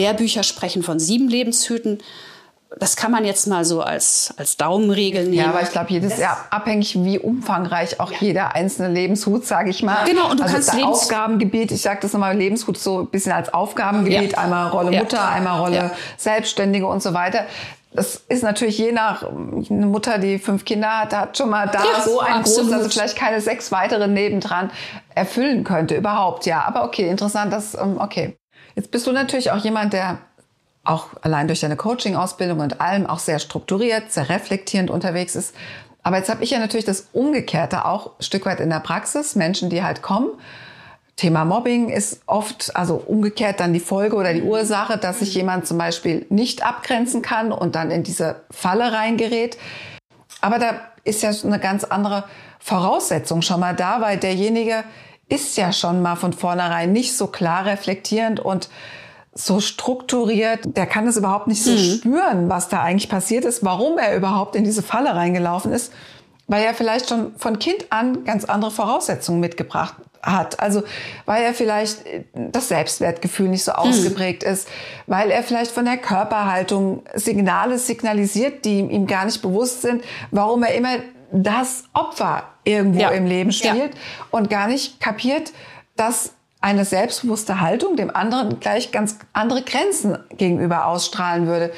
Lehrbücher 0.00 0.42
sprechen 0.42 0.82
von 0.82 0.98
sieben 0.98 1.28
Lebenshüten. 1.28 1.98
Das 2.78 2.94
kann 2.94 3.10
man 3.10 3.24
jetzt 3.24 3.48
mal 3.48 3.64
so 3.64 3.82
als, 3.82 4.32
als 4.36 4.56
Daumenregel 4.56 5.24
nehmen. 5.24 5.34
Ja, 5.34 5.48
aber 5.48 5.60
ich 5.60 5.70
glaube, 5.70 5.90
jedes 5.90 6.18
Jahr 6.18 6.46
abhängig, 6.50 7.02
wie 7.02 7.18
umfangreich 7.18 7.98
auch 7.98 8.12
ja. 8.12 8.18
jeder 8.20 8.54
einzelne 8.54 8.94
Lebenshut, 8.94 9.44
sage 9.44 9.70
ich 9.70 9.82
mal. 9.82 10.04
Genau, 10.04 10.30
und 10.30 10.38
du 10.38 10.44
also 10.44 10.54
kannst 10.54 10.68
das 10.72 10.82
Aufgabengebiet, 10.82 11.72
ich 11.72 11.82
sage 11.82 11.98
das 12.02 12.12
nochmal, 12.12 12.36
Lebenshut 12.36 12.78
so 12.78 13.00
ein 13.00 13.06
bisschen 13.08 13.32
als 13.32 13.52
Aufgabengebiet, 13.52 14.32
ja. 14.32 14.38
einmal 14.38 14.68
Rolle 14.68 14.96
Mutter, 14.96 15.16
ja. 15.16 15.28
einmal 15.30 15.58
Rolle 15.58 15.90
Selbstständige 16.16 16.86
und 16.86 17.02
so 17.02 17.12
weiter. 17.12 17.44
Das 17.92 18.22
ist 18.28 18.44
natürlich 18.44 18.78
je 18.78 18.92
nach 18.92 19.24
eine 19.24 19.86
Mutter, 19.86 20.18
die 20.18 20.38
fünf 20.38 20.64
Kinder 20.64 21.00
hat, 21.00 21.12
hat 21.12 21.36
schon 21.36 21.50
mal 21.50 21.66
da 21.66 21.82
so 22.04 22.20
ein 22.20 22.44
großes, 22.44 22.72
also 22.72 22.88
vielleicht 22.88 23.16
keine 23.16 23.40
sechs 23.40 23.72
weitere 23.72 24.06
nebendran 24.06 24.70
erfüllen 25.16 25.64
könnte 25.64 25.96
überhaupt. 25.96 26.46
Ja, 26.46 26.64
aber 26.64 26.84
okay, 26.84 27.08
interessant, 27.08 27.52
das 27.52 27.74
ähm, 27.74 27.98
okay. 27.98 28.36
Jetzt 28.80 28.92
bist 28.92 29.06
du 29.06 29.12
natürlich 29.12 29.50
auch 29.50 29.62
jemand, 29.62 29.92
der 29.92 30.20
auch 30.84 31.08
allein 31.20 31.48
durch 31.48 31.60
deine 31.60 31.76
Coaching-Ausbildung 31.76 32.60
und 32.60 32.80
allem 32.80 33.04
auch 33.04 33.18
sehr 33.18 33.38
strukturiert, 33.38 34.10
sehr 34.10 34.30
reflektierend 34.30 34.88
unterwegs 34.88 35.36
ist. 35.36 35.54
Aber 36.02 36.16
jetzt 36.16 36.30
habe 36.30 36.42
ich 36.42 36.52
ja 36.52 36.58
natürlich 36.58 36.86
das 36.86 37.08
Umgekehrte 37.12 37.84
auch 37.84 38.18
ein 38.18 38.22
Stück 38.22 38.46
weit 38.46 38.58
in 38.58 38.70
der 38.70 38.80
Praxis. 38.80 39.36
Menschen, 39.36 39.68
die 39.68 39.82
halt 39.82 40.00
kommen. 40.00 40.30
Thema 41.16 41.44
Mobbing 41.44 41.90
ist 41.90 42.22
oft, 42.24 42.74
also 42.74 42.94
umgekehrt 42.94 43.60
dann 43.60 43.74
die 43.74 43.80
Folge 43.80 44.16
oder 44.16 44.32
die 44.32 44.40
Ursache, 44.40 44.96
dass 44.96 45.18
sich 45.18 45.34
jemand 45.34 45.66
zum 45.66 45.76
Beispiel 45.76 46.24
nicht 46.30 46.64
abgrenzen 46.64 47.20
kann 47.20 47.52
und 47.52 47.74
dann 47.74 47.90
in 47.90 48.02
diese 48.02 48.40
Falle 48.50 48.94
reingerät. 48.94 49.58
Aber 50.40 50.58
da 50.58 50.80
ist 51.04 51.22
ja 51.22 51.32
eine 51.44 51.58
ganz 51.58 51.84
andere 51.84 52.24
Voraussetzung 52.60 53.42
schon 53.42 53.60
mal 53.60 53.76
da, 53.76 54.00
weil 54.00 54.16
derjenige 54.16 54.84
ist 55.30 55.56
ja 55.56 55.72
schon 55.72 56.02
mal 56.02 56.16
von 56.16 56.32
vornherein 56.32 56.92
nicht 56.92 57.16
so 57.16 57.28
klar 57.28 57.64
reflektierend 57.64 58.40
und 58.40 58.68
so 59.32 59.60
strukturiert, 59.60 60.76
der 60.76 60.86
kann 60.86 61.06
es 61.06 61.16
überhaupt 61.16 61.46
nicht 61.46 61.62
so 61.62 61.70
mhm. 61.70 61.78
spüren, 61.78 62.48
was 62.50 62.68
da 62.68 62.82
eigentlich 62.82 63.08
passiert 63.08 63.44
ist, 63.44 63.64
warum 63.64 63.96
er 63.96 64.16
überhaupt 64.16 64.56
in 64.56 64.64
diese 64.64 64.82
Falle 64.82 65.14
reingelaufen 65.14 65.72
ist, 65.72 65.92
weil 66.48 66.64
er 66.64 66.74
vielleicht 66.74 67.08
schon 67.08 67.32
von 67.36 67.58
Kind 67.60 67.86
an 67.90 68.24
ganz 68.24 68.44
andere 68.44 68.72
Voraussetzungen 68.72 69.38
mitgebracht 69.40 69.94
hat. 70.20 70.58
Also 70.60 70.82
weil 71.26 71.44
er 71.44 71.54
vielleicht 71.54 71.98
das 72.34 72.68
Selbstwertgefühl 72.68 73.48
nicht 73.48 73.62
so 73.62 73.70
mhm. 73.70 73.78
ausgeprägt 73.78 74.42
mhm. 74.44 74.52
ist, 74.52 74.68
weil 75.06 75.30
er 75.30 75.44
vielleicht 75.44 75.70
von 75.70 75.84
der 75.84 75.96
Körperhaltung 75.96 77.04
Signale 77.14 77.78
signalisiert, 77.78 78.64
die 78.64 78.80
ihm 78.80 79.06
gar 79.06 79.24
nicht 79.24 79.40
bewusst 79.42 79.82
sind, 79.82 80.02
warum 80.32 80.64
er 80.64 80.74
immer 80.74 80.96
das 81.32 81.84
Opfer 81.92 82.44
irgendwo 82.64 83.00
ja. 83.00 83.10
im 83.10 83.26
Leben 83.26 83.52
spielt 83.52 83.94
ja. 83.94 84.00
und 84.30 84.50
gar 84.50 84.66
nicht 84.68 85.00
kapiert, 85.00 85.52
dass 85.96 86.34
eine 86.60 86.84
selbstbewusste 86.84 87.60
Haltung 87.60 87.96
dem 87.96 88.14
anderen 88.14 88.60
gleich 88.60 88.92
ganz 88.92 89.18
andere 89.32 89.62
Grenzen 89.62 90.18
gegenüber 90.36 90.86
ausstrahlen 90.86 91.46
würde. 91.46 91.72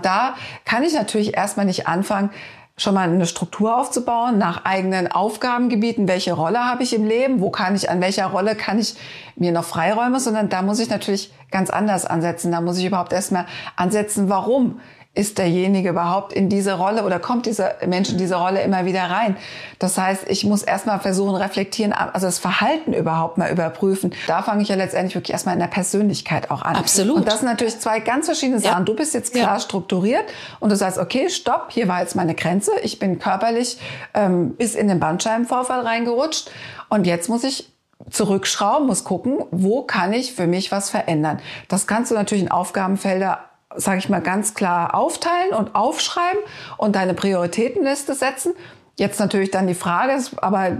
Da 0.00 0.36
kann 0.64 0.82
ich 0.82 0.94
natürlich 0.94 1.36
erstmal 1.36 1.66
nicht 1.66 1.86
anfangen, 1.86 2.30
schon 2.76 2.94
mal 2.94 3.08
eine 3.08 3.26
Struktur 3.26 3.78
aufzubauen 3.78 4.38
nach 4.38 4.64
eigenen 4.64 5.10
Aufgabengebieten. 5.10 6.08
Welche 6.08 6.32
Rolle 6.32 6.64
habe 6.64 6.82
ich 6.82 6.92
im 6.92 7.04
Leben? 7.06 7.40
Wo 7.40 7.50
kann 7.50 7.76
ich, 7.76 7.88
an 7.88 8.00
welcher 8.00 8.26
Rolle 8.26 8.56
kann 8.56 8.80
ich 8.80 8.96
mir 9.36 9.52
noch 9.52 9.64
Freiräume? 9.64 10.18
Sondern 10.18 10.48
da 10.48 10.62
muss 10.62 10.80
ich 10.80 10.90
natürlich 10.90 11.32
ganz 11.52 11.70
anders 11.70 12.04
ansetzen. 12.04 12.50
Da 12.50 12.60
muss 12.60 12.78
ich 12.78 12.84
überhaupt 12.84 13.12
erstmal 13.12 13.46
ansetzen, 13.76 14.28
warum 14.28 14.80
ist 15.16 15.38
derjenige 15.38 15.90
überhaupt 15.90 16.32
in 16.32 16.48
diese 16.48 16.72
Rolle 16.72 17.04
oder 17.04 17.20
kommt 17.20 17.46
dieser 17.46 17.74
Mensch 17.86 18.10
in 18.10 18.18
diese 18.18 18.34
Rolle 18.34 18.62
immer 18.62 18.84
wieder 18.84 19.02
rein? 19.02 19.36
Das 19.78 19.96
heißt, 19.96 20.24
ich 20.28 20.44
muss 20.44 20.62
erstmal 20.62 20.98
versuchen, 20.98 21.36
reflektieren, 21.36 21.92
also 21.92 22.26
das 22.26 22.40
Verhalten 22.40 22.92
überhaupt 22.92 23.38
mal 23.38 23.50
überprüfen. 23.50 24.12
Da 24.26 24.42
fange 24.42 24.62
ich 24.62 24.68
ja 24.68 24.74
letztendlich 24.74 25.14
wirklich 25.14 25.32
erstmal 25.32 25.54
in 25.54 25.60
der 25.60 25.68
Persönlichkeit 25.68 26.50
auch 26.50 26.62
an. 26.62 26.74
Absolut. 26.74 27.18
Und 27.18 27.28
das 27.28 27.40
sind 27.40 27.48
natürlich 27.48 27.78
zwei 27.78 28.00
ganz 28.00 28.26
verschiedene 28.26 28.58
Sachen. 28.58 28.80
Ja. 28.80 28.84
Du 28.84 28.94
bist 28.96 29.14
jetzt 29.14 29.32
klar 29.32 29.54
ja. 29.54 29.60
strukturiert 29.60 30.24
und 30.58 30.70
du 30.70 30.76
sagst, 30.76 30.98
okay, 30.98 31.30
stopp, 31.30 31.68
hier 31.70 31.86
war 31.86 32.00
jetzt 32.00 32.16
meine 32.16 32.34
Grenze. 32.34 32.72
Ich 32.82 32.98
bin 32.98 33.20
körperlich 33.20 33.78
ähm, 34.14 34.54
bis 34.56 34.74
in 34.74 34.88
den 34.88 34.98
Bandscheibenvorfall 34.98 35.80
reingerutscht 35.80 36.50
und 36.88 37.06
jetzt 37.06 37.28
muss 37.28 37.44
ich 37.44 37.70
zurückschrauben, 38.10 38.88
muss 38.88 39.04
gucken, 39.04 39.38
wo 39.52 39.82
kann 39.82 40.12
ich 40.12 40.34
für 40.34 40.48
mich 40.48 40.72
was 40.72 40.90
verändern. 40.90 41.38
Das 41.68 41.86
kannst 41.86 42.10
du 42.10 42.16
natürlich 42.16 42.42
in 42.44 42.50
Aufgabenfelder 42.50 43.38
sage 43.76 43.98
ich 43.98 44.08
mal, 44.08 44.20
ganz 44.20 44.54
klar 44.54 44.94
aufteilen 44.94 45.52
und 45.56 45.74
aufschreiben 45.74 46.40
und 46.76 46.96
deine 46.96 47.14
Prioritätenliste 47.14 48.14
setzen. 48.14 48.54
Jetzt 48.96 49.18
natürlich 49.18 49.50
dann 49.50 49.66
die 49.66 49.74
Frage, 49.74 50.16
aber 50.36 50.72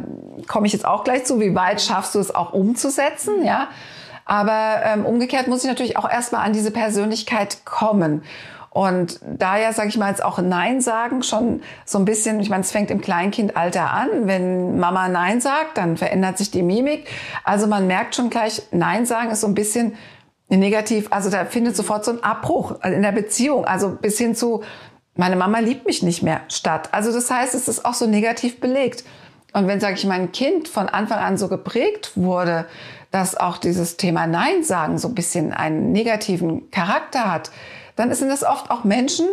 komme 0.46 0.66
ich 0.66 0.72
jetzt 0.72 0.84
auch 0.84 1.02
gleich 1.04 1.24
zu, 1.24 1.40
wie 1.40 1.54
weit 1.54 1.80
schaffst 1.80 2.14
du 2.14 2.20
es 2.20 2.34
auch 2.34 2.52
umzusetzen, 2.52 3.44
ja? 3.44 3.68
Aber 4.24 4.80
ähm, 4.84 5.04
umgekehrt 5.04 5.48
muss 5.48 5.64
ich 5.64 5.68
natürlich 5.68 5.98
auch 5.98 6.08
erstmal 6.08 6.46
an 6.46 6.52
diese 6.52 6.70
Persönlichkeit 6.70 7.64
kommen. 7.64 8.22
Und 8.70 9.20
da 9.22 9.56
ja, 9.56 9.72
sage 9.72 9.88
ich 9.88 9.96
mal, 9.96 10.08
jetzt 10.08 10.24
auch 10.24 10.38
Nein 10.38 10.80
sagen 10.80 11.22
schon 11.22 11.62
so 11.84 11.98
ein 11.98 12.04
bisschen, 12.04 12.40
ich 12.40 12.50
meine, 12.50 12.62
es 12.62 12.72
fängt 12.72 12.90
im 12.90 13.00
Kleinkindalter 13.00 13.92
an. 13.92 14.08
Wenn 14.22 14.80
Mama 14.80 15.08
Nein 15.08 15.40
sagt, 15.40 15.78
dann 15.78 15.96
verändert 15.96 16.38
sich 16.38 16.50
die 16.50 16.62
Mimik. 16.62 17.06
Also 17.44 17.68
man 17.68 17.86
merkt 17.86 18.16
schon 18.16 18.30
gleich, 18.30 18.62
Nein 18.72 19.06
sagen 19.06 19.30
ist 19.30 19.42
so 19.42 19.46
ein 19.46 19.54
bisschen 19.54 19.94
negativ, 20.56 21.08
also 21.10 21.30
da 21.30 21.44
findet 21.44 21.76
sofort 21.76 22.04
so 22.04 22.12
ein 22.12 22.22
Abbruch 22.22 22.82
in 22.82 23.02
der 23.02 23.12
Beziehung, 23.12 23.64
also 23.64 23.90
bis 23.90 24.18
hin 24.18 24.34
zu, 24.34 24.62
meine 25.16 25.36
Mama 25.36 25.58
liebt 25.60 25.86
mich 25.86 26.02
nicht 26.02 26.22
mehr 26.22 26.42
statt. 26.48 26.88
Also 26.92 27.12
das 27.12 27.30
heißt, 27.30 27.54
es 27.54 27.68
ist 27.68 27.84
auch 27.84 27.94
so 27.94 28.06
negativ 28.06 28.60
belegt. 28.60 29.04
Und 29.52 29.68
wenn, 29.68 29.78
sage 29.78 29.94
ich, 29.94 30.04
mein 30.04 30.32
Kind 30.32 30.68
von 30.68 30.88
Anfang 30.88 31.18
an 31.18 31.36
so 31.36 31.48
geprägt 31.48 32.12
wurde, 32.16 32.66
dass 33.12 33.36
auch 33.36 33.58
dieses 33.58 33.96
Thema 33.96 34.26
Nein 34.26 34.64
sagen 34.64 34.98
so 34.98 35.06
ein 35.06 35.14
bisschen 35.14 35.52
einen 35.52 35.92
negativen 35.92 36.70
Charakter 36.72 37.32
hat, 37.32 37.52
dann 37.94 38.12
sind 38.12 38.28
das 38.28 38.42
oft 38.42 38.70
auch 38.72 38.82
Menschen, 38.82 39.28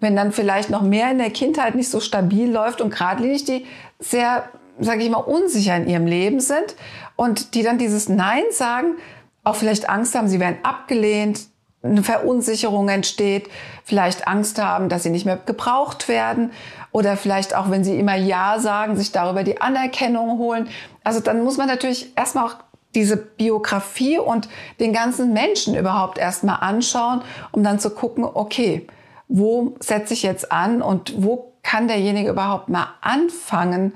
wenn 0.00 0.14
dann 0.14 0.32
vielleicht 0.32 0.68
noch 0.68 0.82
mehr 0.82 1.10
in 1.10 1.18
der 1.18 1.30
Kindheit 1.30 1.74
nicht 1.74 1.88
so 1.88 2.00
stabil 2.00 2.50
läuft 2.50 2.82
und 2.82 2.90
geradlinig, 2.90 3.44
die 3.44 3.64
sehr, 3.98 4.44
sage 4.78 5.02
ich 5.02 5.08
mal, 5.08 5.18
unsicher 5.18 5.76
in 5.76 5.88
ihrem 5.88 6.06
Leben 6.06 6.40
sind 6.40 6.76
und 7.16 7.54
die 7.54 7.62
dann 7.62 7.78
dieses 7.78 8.10
Nein 8.10 8.42
sagen, 8.50 8.96
auch 9.44 9.56
vielleicht 9.56 9.88
Angst 9.88 10.14
haben, 10.14 10.28
sie 10.28 10.40
werden 10.40 10.58
abgelehnt, 10.62 11.40
eine 11.82 12.02
Verunsicherung 12.02 12.88
entsteht, 12.88 13.48
vielleicht 13.84 14.28
Angst 14.28 14.62
haben, 14.62 14.88
dass 14.88 15.02
sie 15.02 15.10
nicht 15.10 15.26
mehr 15.26 15.36
gebraucht 15.36 16.08
werden 16.08 16.52
oder 16.92 17.16
vielleicht 17.16 17.56
auch, 17.56 17.70
wenn 17.70 17.82
sie 17.82 17.98
immer 17.98 18.14
Ja 18.14 18.60
sagen, 18.60 18.96
sich 18.96 19.10
darüber 19.10 19.42
die 19.42 19.60
Anerkennung 19.60 20.38
holen. 20.38 20.68
Also 21.02 21.18
dann 21.18 21.42
muss 21.42 21.56
man 21.56 21.66
natürlich 21.66 22.16
erstmal 22.16 22.46
auch 22.46 22.56
diese 22.94 23.16
Biografie 23.16 24.18
und 24.18 24.48
den 24.78 24.92
ganzen 24.92 25.32
Menschen 25.32 25.74
überhaupt 25.74 26.18
erstmal 26.18 26.58
anschauen, 26.60 27.22
um 27.50 27.64
dann 27.64 27.80
zu 27.80 27.90
gucken, 27.90 28.24
okay, 28.24 28.86
wo 29.28 29.74
setze 29.80 30.14
ich 30.14 30.22
jetzt 30.22 30.52
an 30.52 30.82
und 30.82 31.14
wo 31.16 31.52
kann 31.62 31.88
derjenige 31.88 32.30
überhaupt 32.30 32.68
mal 32.68 32.88
anfangen, 33.00 33.94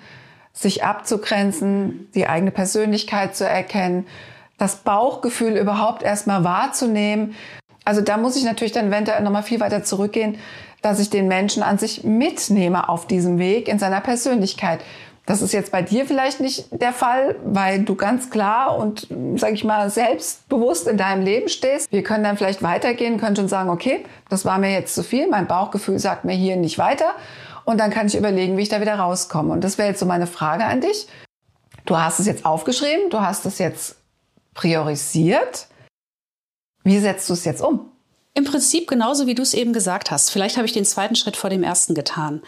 sich 0.53 0.83
abzugrenzen, 0.83 2.11
die 2.15 2.27
eigene 2.27 2.51
Persönlichkeit 2.51 3.37
zu 3.37 3.47
erkennen 3.47 4.07
das 4.59 4.77
Bauchgefühl 4.77 5.57
überhaupt 5.57 6.03
erstmal 6.03 6.45
wahrzunehmen. 6.45 7.35
Also 7.85 8.01
da 8.01 8.17
muss 8.17 8.37
ich 8.37 8.45
natürlich 8.45 8.73
dann 8.73 8.89
eventuell 8.89 9.23
nochmal 9.23 9.43
viel 9.43 9.61
weiter 9.61 9.85
zurückgehen, 9.85 10.39
dass 10.83 10.99
ich 10.99 11.11
den 11.11 11.29
Menschen 11.29 11.63
an 11.63 11.79
sich 11.79 12.05
mitnehme 12.05 12.89
auf 12.89 13.07
diesem 13.07 13.39
Weg 13.39 13.69
in 13.69 13.79
seiner 13.79 14.01
Persönlichkeit. 14.01 14.81
Das 15.27 15.43
ist 15.43 15.53
jetzt 15.53 15.73
bei 15.73 15.83
dir 15.83 16.07
vielleicht 16.07 16.39
nicht 16.41 16.67
der 16.71 16.93
Fall, 16.93 17.35
weil 17.45 17.83
du 17.83 17.97
ganz 17.97 18.31
klar 18.31 18.79
und, 18.79 19.09
sag 19.35 19.53
ich 19.53 19.65
mal, 19.65 19.91
selbstbewusst 19.91 20.87
in 20.87 20.97
deinem 20.97 21.25
Leben 21.25 21.49
stehst. 21.49 21.91
Wir 21.91 22.05
können 22.05 22.23
dann 22.23 22.37
vielleicht 22.37 22.63
weitergehen, 22.63 23.19
können 23.19 23.35
schon 23.35 23.49
sagen, 23.49 23.69
okay, 23.69 24.05
das 24.29 24.45
war 24.45 24.59
mir 24.59 24.71
jetzt 24.71 24.95
zu 24.95 25.03
viel, 25.03 25.29
mein 25.29 25.49
Bauchgefühl 25.49 25.99
sagt 25.99 26.25
mir 26.25 26.35
hier 26.35 26.57
nicht 26.57 26.79
weiter. 26.79 27.11
Und 27.65 27.81
dann 27.81 27.91
kann 27.91 28.07
ich 28.07 28.17
überlegen, 28.17 28.57
wie 28.57 28.63
ich 28.63 28.69
da 28.69 28.81
wieder 28.81 28.95
rauskomme. 28.95 29.53
Und 29.53 29.65
das 29.65 29.79
wäre 29.79 29.89
jetzt 29.89 29.99
so 29.99 30.07
meine 30.07 30.29
Frage 30.29 30.65
an 30.65 30.81
dich. 30.81 31.09
Du 31.87 31.99
hast 31.99 32.21
es 32.21 32.27
jetzt 32.27 32.47
aufgeschrieben, 32.47 33.11
du 33.11 33.21
hast 33.21 33.47
es 33.47 33.59
jetzt 33.59 33.97
priorisiert. 34.57 35.69
Wie 36.83 36.99
setzt 36.99 37.29
du 37.29 37.35
es 37.35 37.45
jetzt 37.45 37.63
um? 37.63 37.93
Im 38.35 38.45
Prinzip 38.45 38.89
genauso, 38.89 39.27
wie 39.27 39.35
du 39.35 39.43
es 39.43 39.55
eben 39.55 39.73
gesagt 39.73 40.11
hast. 40.11 40.31
Vielleicht 40.31 40.57
habe 40.57 40.67
ich 40.67 40.73
den 40.73 40.85
zweiten 40.85 41.15
Schritt 41.15 41.37
vor 41.37 41.51
dem 41.51 41.63
ersten 41.63 41.95
getan. 41.95 42.43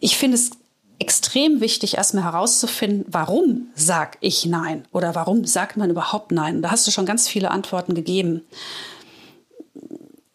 Ich 0.00 0.16
finde 0.16 0.36
es 0.36 0.50
extrem 0.98 1.60
wichtig, 1.60 1.96
erstmal 1.96 2.24
herauszufinden, 2.24 3.04
warum 3.08 3.68
sag 3.74 4.16
ich 4.20 4.46
Nein 4.46 4.86
oder 4.92 5.14
warum 5.14 5.44
sagt 5.44 5.76
man 5.76 5.90
überhaupt 5.90 6.30
Nein. 6.30 6.62
Da 6.62 6.70
hast 6.70 6.86
du 6.86 6.90
schon 6.90 7.06
ganz 7.06 7.28
viele 7.28 7.50
Antworten 7.50 7.94
gegeben. 7.94 8.42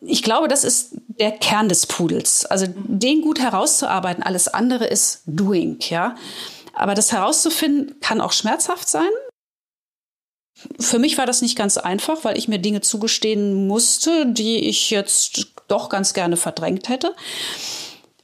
Ich 0.01 0.23
glaube, 0.23 0.47
das 0.47 0.63
ist 0.63 0.95
der 1.07 1.31
Kern 1.31 1.69
des 1.69 1.85
Pudels. 1.85 2.45
Also 2.45 2.65
den 2.67 3.21
gut 3.21 3.39
herauszuarbeiten. 3.39 4.23
Alles 4.23 4.47
andere 4.47 4.85
ist 4.85 5.21
Doing, 5.25 5.77
ja. 5.81 6.15
Aber 6.73 6.95
das 6.95 7.11
herauszufinden 7.11 7.99
kann 7.99 8.21
auch 8.21 8.31
schmerzhaft 8.31 8.87
sein. 8.87 9.09
Für 10.79 10.99
mich 10.99 11.17
war 11.17 11.25
das 11.25 11.41
nicht 11.41 11.57
ganz 11.57 11.77
einfach, 11.77 12.23
weil 12.23 12.37
ich 12.37 12.47
mir 12.47 12.59
Dinge 12.59 12.81
zugestehen 12.81 13.67
musste, 13.67 14.25
die 14.25 14.67
ich 14.67 14.89
jetzt 14.89 15.47
doch 15.67 15.89
ganz 15.89 16.13
gerne 16.13 16.37
verdrängt 16.37 16.89
hätte. 16.89 17.15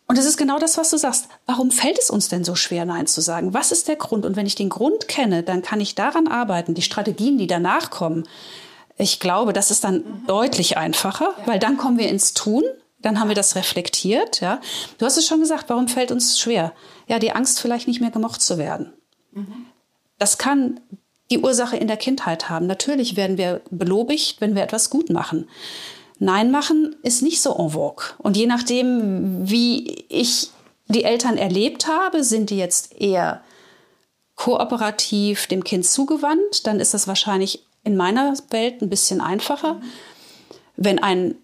Und 0.07 0.17
es 0.19 0.25
ist 0.25 0.37
genau 0.37 0.59
das, 0.59 0.77
was 0.77 0.91
du 0.91 0.97
sagst. 0.97 1.27
Warum 1.45 1.71
fällt 1.71 1.97
es 1.97 2.09
uns 2.09 2.27
denn 2.29 2.43
so 2.43 2.55
schwer, 2.55 2.85
Nein 2.85 3.07
zu 3.07 3.21
sagen? 3.21 3.53
Was 3.53 3.71
ist 3.71 3.87
der 3.87 3.95
Grund? 3.95 4.25
Und 4.25 4.35
wenn 4.35 4.45
ich 4.45 4.55
den 4.55 4.69
Grund 4.69 5.07
kenne, 5.07 5.41
dann 5.41 5.61
kann 5.61 5.81
ich 5.81 5.95
daran 5.95 6.27
arbeiten. 6.27 6.75
Die 6.75 6.83
Strategien, 6.83 7.37
die 7.37 7.47
danach 7.47 7.89
kommen, 7.89 8.27
ich 8.97 9.19
glaube, 9.19 9.51
das 9.51 9.71
ist 9.71 9.83
dann 9.83 9.95
mhm. 9.95 10.27
deutlich 10.27 10.77
einfacher, 10.77 11.33
ja. 11.37 11.47
weil 11.47 11.59
dann 11.59 11.77
kommen 11.77 11.97
wir 11.97 12.09
ins 12.09 12.33
Tun. 12.33 12.63
Dann 12.99 13.19
haben 13.19 13.27
wir 13.27 13.35
das 13.35 13.55
reflektiert. 13.55 14.41
Ja, 14.41 14.61
du 14.97 15.05
hast 15.05 15.17
es 15.17 15.27
schon 15.27 15.39
gesagt. 15.39 15.69
Warum 15.69 15.87
fällt 15.87 16.11
uns 16.11 16.39
schwer? 16.39 16.73
Ja, 17.07 17.19
die 17.19 17.31
Angst, 17.31 17.59
vielleicht 17.59 17.87
nicht 17.87 18.01
mehr 18.01 18.11
gemocht 18.11 18.41
zu 18.41 18.57
werden. 18.57 18.93
Mhm. 19.31 19.65
Das 20.17 20.37
kann 20.37 20.79
die 21.35 21.41
Ursache 21.41 21.77
in 21.77 21.87
der 21.87 21.97
Kindheit 21.97 22.49
haben. 22.49 22.67
Natürlich 22.67 23.15
werden 23.15 23.37
wir 23.37 23.61
belobigt, 23.69 24.39
wenn 24.39 24.55
wir 24.55 24.63
etwas 24.63 24.89
gut 24.89 25.09
machen. 25.09 25.49
Nein 26.17 26.49
machen 26.49 26.95
ist 27.03 27.21
nicht 27.21 27.41
so 27.41 27.55
en 27.57 27.71
vogue. 27.71 28.05
Und 28.17 28.37
je 28.37 28.47
nachdem, 28.47 29.49
wie 29.49 30.05
ich 30.07 30.49
die 30.87 31.03
Eltern 31.03 31.37
erlebt 31.37 31.87
habe, 31.87 32.23
sind 32.23 32.49
die 32.49 32.57
jetzt 32.57 32.99
eher 32.99 33.41
kooperativ 34.35 35.47
dem 35.47 35.63
Kind 35.63 35.85
zugewandt, 35.85 36.65
dann 36.67 36.79
ist 36.79 36.93
das 36.93 37.07
wahrscheinlich 37.07 37.65
in 37.83 37.97
meiner 37.97 38.33
Welt 38.49 38.81
ein 38.81 38.89
bisschen 38.89 39.19
einfacher. 39.19 39.81
Wenn 40.77 40.99
ein, 40.99 41.35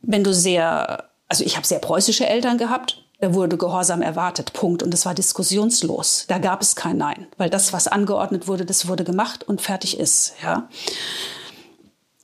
wenn 0.00 0.24
du 0.24 0.32
sehr, 0.32 1.10
also 1.28 1.44
ich 1.44 1.56
habe 1.56 1.66
sehr 1.66 1.78
preußische 1.78 2.26
Eltern 2.26 2.58
gehabt, 2.58 3.02
da 3.20 3.34
wurde 3.34 3.58
Gehorsam 3.58 4.00
erwartet, 4.02 4.52
Punkt. 4.54 4.82
Und 4.82 4.94
es 4.94 5.04
war 5.04 5.14
diskussionslos. 5.14 6.24
Da 6.28 6.38
gab 6.38 6.62
es 6.62 6.74
kein 6.74 6.96
Nein, 6.96 7.26
weil 7.36 7.50
das, 7.50 7.72
was 7.72 7.86
angeordnet 7.86 8.48
wurde, 8.48 8.64
das 8.64 8.88
wurde 8.88 9.04
gemacht 9.04 9.46
und 9.46 9.60
fertig 9.60 9.98
ist. 9.98 10.34
Ja. 10.42 10.68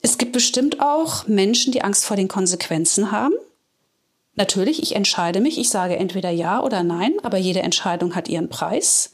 Es 0.00 0.18
gibt 0.18 0.32
bestimmt 0.32 0.80
auch 0.80 1.26
Menschen, 1.26 1.72
die 1.72 1.82
Angst 1.82 2.04
vor 2.04 2.16
den 2.16 2.28
Konsequenzen 2.28 3.12
haben. 3.12 3.34
Natürlich, 4.34 4.82
ich 4.82 4.94
entscheide 4.94 5.40
mich, 5.40 5.58
ich 5.58 5.70
sage 5.70 5.96
entweder 5.96 6.30
ja 6.30 6.62
oder 6.62 6.82
nein, 6.82 7.14
aber 7.22 7.38
jede 7.38 7.60
Entscheidung 7.60 8.14
hat 8.14 8.28
ihren 8.28 8.48
Preis. 8.48 9.12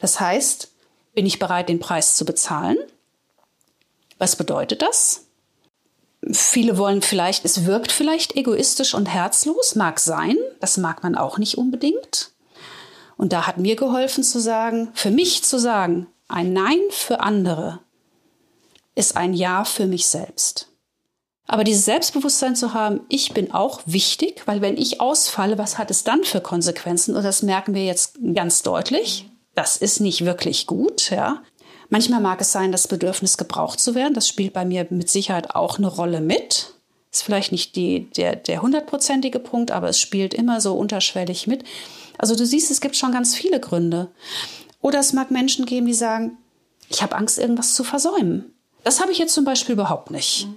Das 0.00 0.20
heißt, 0.20 0.70
bin 1.14 1.26
ich 1.26 1.38
bereit, 1.38 1.68
den 1.68 1.78
Preis 1.78 2.16
zu 2.16 2.24
bezahlen? 2.24 2.76
Was 4.18 4.36
bedeutet 4.36 4.82
das? 4.82 5.26
Viele 6.30 6.78
wollen 6.78 7.02
vielleicht, 7.02 7.44
es 7.44 7.66
wirkt 7.66 7.92
vielleicht 7.92 8.36
egoistisch 8.36 8.94
und 8.94 9.06
herzlos, 9.06 9.74
mag 9.74 10.00
sein, 10.00 10.36
das 10.60 10.76
mag 10.76 11.02
man 11.02 11.14
auch 11.14 11.38
nicht 11.38 11.58
unbedingt. 11.58 12.30
Und 13.16 13.32
da 13.32 13.46
hat 13.46 13.58
mir 13.58 13.76
geholfen 13.76 14.24
zu 14.24 14.40
sagen, 14.40 14.90
für 14.94 15.10
mich 15.10 15.44
zu 15.44 15.58
sagen, 15.58 16.06
ein 16.28 16.52
Nein 16.52 16.80
für 16.90 17.20
andere 17.20 17.80
ist 18.94 19.16
ein 19.16 19.34
Ja 19.34 19.64
für 19.64 19.86
mich 19.86 20.06
selbst. 20.06 20.68
Aber 21.46 21.64
dieses 21.64 21.84
Selbstbewusstsein 21.84 22.56
zu 22.56 22.72
haben, 22.72 23.00
ich 23.08 23.34
bin 23.34 23.52
auch 23.52 23.82
wichtig, 23.84 24.42
weil 24.46 24.62
wenn 24.62 24.78
ich 24.78 25.00
ausfalle, 25.00 25.58
was 25.58 25.76
hat 25.76 25.90
es 25.90 26.02
dann 26.02 26.24
für 26.24 26.40
Konsequenzen? 26.40 27.14
Und 27.14 27.22
das 27.22 27.42
merken 27.42 27.74
wir 27.74 27.84
jetzt 27.84 28.18
ganz 28.34 28.62
deutlich. 28.62 29.28
Das 29.54 29.76
ist 29.76 30.00
nicht 30.00 30.24
wirklich 30.24 30.66
gut, 30.66 31.10
ja. 31.10 31.42
Manchmal 31.94 32.20
mag 32.20 32.40
es 32.40 32.50
sein, 32.50 32.72
das 32.72 32.88
Bedürfnis 32.88 33.36
gebraucht 33.36 33.78
zu 33.78 33.94
werden. 33.94 34.14
Das 34.14 34.26
spielt 34.26 34.52
bei 34.52 34.64
mir 34.64 34.84
mit 34.90 35.08
Sicherheit 35.08 35.54
auch 35.54 35.78
eine 35.78 35.86
Rolle 35.86 36.20
mit. 36.20 36.74
Ist 37.12 37.22
vielleicht 37.22 37.52
nicht 37.52 37.76
die, 37.76 38.10
der, 38.16 38.34
der 38.34 38.62
hundertprozentige 38.62 39.38
Punkt, 39.38 39.70
aber 39.70 39.90
es 39.90 40.00
spielt 40.00 40.34
immer 40.34 40.60
so 40.60 40.74
unterschwellig 40.74 41.46
mit. 41.46 41.62
Also 42.18 42.34
du 42.34 42.44
siehst, 42.46 42.72
es 42.72 42.80
gibt 42.80 42.96
schon 42.96 43.12
ganz 43.12 43.36
viele 43.36 43.60
Gründe. 43.60 44.10
Oder 44.80 44.98
es 44.98 45.12
mag 45.12 45.30
Menschen 45.30 45.66
geben, 45.66 45.86
die 45.86 45.94
sagen, 45.94 46.36
ich 46.88 47.00
habe 47.00 47.14
Angst, 47.14 47.38
irgendwas 47.38 47.76
zu 47.76 47.84
versäumen. 47.84 48.52
Das 48.82 49.00
habe 49.00 49.12
ich 49.12 49.18
jetzt 49.18 49.34
zum 49.34 49.44
Beispiel 49.44 49.74
überhaupt 49.74 50.10
nicht. 50.10 50.48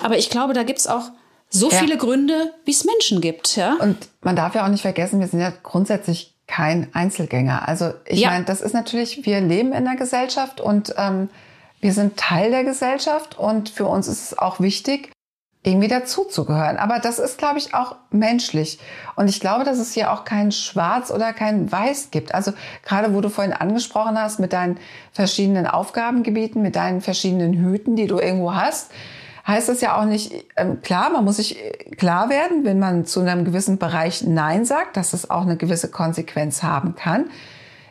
Aber 0.00 0.16
ich 0.16 0.30
glaube, 0.30 0.52
da 0.52 0.62
gibt 0.62 0.78
es 0.78 0.86
auch 0.86 1.10
so 1.50 1.72
ja. 1.72 1.76
viele 1.76 1.96
Gründe, 1.96 2.54
wie 2.64 2.70
es 2.70 2.84
Menschen 2.84 3.20
gibt. 3.20 3.56
Ja? 3.56 3.78
Und 3.80 3.96
man 4.20 4.36
darf 4.36 4.54
ja 4.54 4.64
auch 4.64 4.70
nicht 4.70 4.82
vergessen, 4.82 5.18
wir 5.18 5.26
sind 5.26 5.40
ja 5.40 5.52
grundsätzlich 5.60 6.37
kein 6.48 6.88
Einzelgänger. 6.94 7.68
Also 7.68 7.92
ich 8.06 8.20
ja. 8.20 8.30
meine, 8.30 8.44
das 8.44 8.60
ist 8.60 8.72
natürlich, 8.72 9.24
wir 9.24 9.40
leben 9.40 9.72
in 9.72 9.84
der 9.84 9.96
Gesellschaft 9.96 10.60
und 10.60 10.94
ähm, 10.96 11.28
wir 11.80 11.92
sind 11.92 12.16
Teil 12.16 12.50
der 12.50 12.64
Gesellschaft 12.64 13.38
und 13.38 13.68
für 13.68 13.86
uns 13.86 14.08
ist 14.08 14.32
es 14.32 14.38
auch 14.38 14.58
wichtig, 14.58 15.12
irgendwie 15.62 15.88
dazuzugehören. 15.88 16.78
Aber 16.78 16.98
das 16.98 17.18
ist, 17.18 17.36
glaube 17.36 17.58
ich, 17.58 17.74
auch 17.74 17.96
menschlich. 18.10 18.78
Und 19.16 19.28
ich 19.28 19.40
glaube, 19.40 19.64
dass 19.64 19.78
es 19.78 19.92
hier 19.92 20.12
auch 20.12 20.24
kein 20.24 20.50
Schwarz 20.50 21.10
oder 21.10 21.32
kein 21.32 21.70
Weiß 21.70 22.10
gibt. 22.10 22.34
Also 22.34 22.52
gerade 22.82 23.14
wo 23.14 23.20
du 23.20 23.28
vorhin 23.28 23.52
angesprochen 23.52 24.18
hast 24.18 24.40
mit 24.40 24.52
deinen 24.52 24.78
verschiedenen 25.12 25.66
Aufgabengebieten, 25.66 26.62
mit 26.62 26.76
deinen 26.76 27.00
verschiedenen 27.00 27.54
Hüten, 27.54 27.96
die 27.96 28.06
du 28.06 28.18
irgendwo 28.18 28.54
hast, 28.54 28.90
heißt 29.48 29.68
das 29.68 29.80
ja 29.80 29.98
auch 29.98 30.04
nicht, 30.04 30.32
ähm, 30.56 30.82
klar, 30.82 31.10
man 31.10 31.24
muss 31.24 31.36
sich 31.36 31.58
äh, 31.58 31.72
klar 31.96 32.28
werden, 32.28 32.64
wenn 32.64 32.78
man 32.78 33.06
zu 33.06 33.20
einem 33.20 33.44
gewissen 33.44 33.78
Bereich 33.78 34.22
Nein 34.22 34.64
sagt, 34.64 34.96
dass 34.96 35.14
es 35.14 35.30
auch 35.30 35.42
eine 35.42 35.56
gewisse 35.56 35.90
Konsequenz 35.90 36.62
haben 36.62 36.94
kann. 36.94 37.30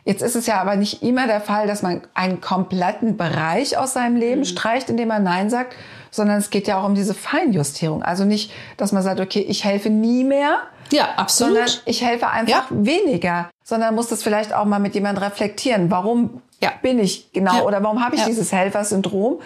Jetzt 0.04 0.22
ist 0.22 0.36
es 0.36 0.46
ja 0.46 0.58
aber 0.58 0.76
nicht 0.76 1.02
immer 1.02 1.26
der 1.26 1.42
Fall, 1.42 1.66
dass 1.66 1.82
man 1.82 2.00
einen 2.14 2.40
kompletten 2.40 3.18
Bereich 3.18 3.76
aus 3.76 3.92
seinem 3.92 4.16
Leben 4.16 4.40
mhm. 4.40 4.46
streicht, 4.46 4.88
indem 4.88 5.08
man 5.08 5.22
Nein 5.22 5.50
sagt, 5.50 5.74
sondern 6.10 6.38
es 6.38 6.48
geht 6.48 6.66
ja 6.66 6.80
auch 6.80 6.86
um 6.86 6.94
diese 6.94 7.12
Feinjustierung. 7.12 8.02
Also 8.02 8.24
nicht, 8.24 8.52
dass 8.78 8.92
man 8.92 9.02
sagt, 9.02 9.20
okay, 9.20 9.40
ich 9.40 9.64
helfe 9.64 9.90
nie 9.90 10.24
mehr. 10.24 10.60
Ja, 10.90 11.08
absolut. 11.16 11.56
Sondern 11.56 11.74
ich 11.84 12.02
helfe 12.02 12.28
einfach 12.30 12.70
ja. 12.70 12.76
weniger, 12.84 13.50
sondern 13.62 13.94
muss 13.94 14.08
das 14.08 14.22
vielleicht 14.22 14.54
auch 14.54 14.64
mal 14.64 14.78
mit 14.78 14.94
jemandem 14.94 15.24
reflektieren. 15.24 15.90
Warum 15.90 16.40
ja. 16.60 16.72
bin 16.82 16.98
ich 16.98 17.32
genau 17.32 17.58
ja. 17.58 17.62
oder 17.62 17.82
warum 17.82 18.04
habe 18.04 18.16
ich 18.16 18.24
dieses 18.24 18.52
Helfersyndrom? 18.52 19.40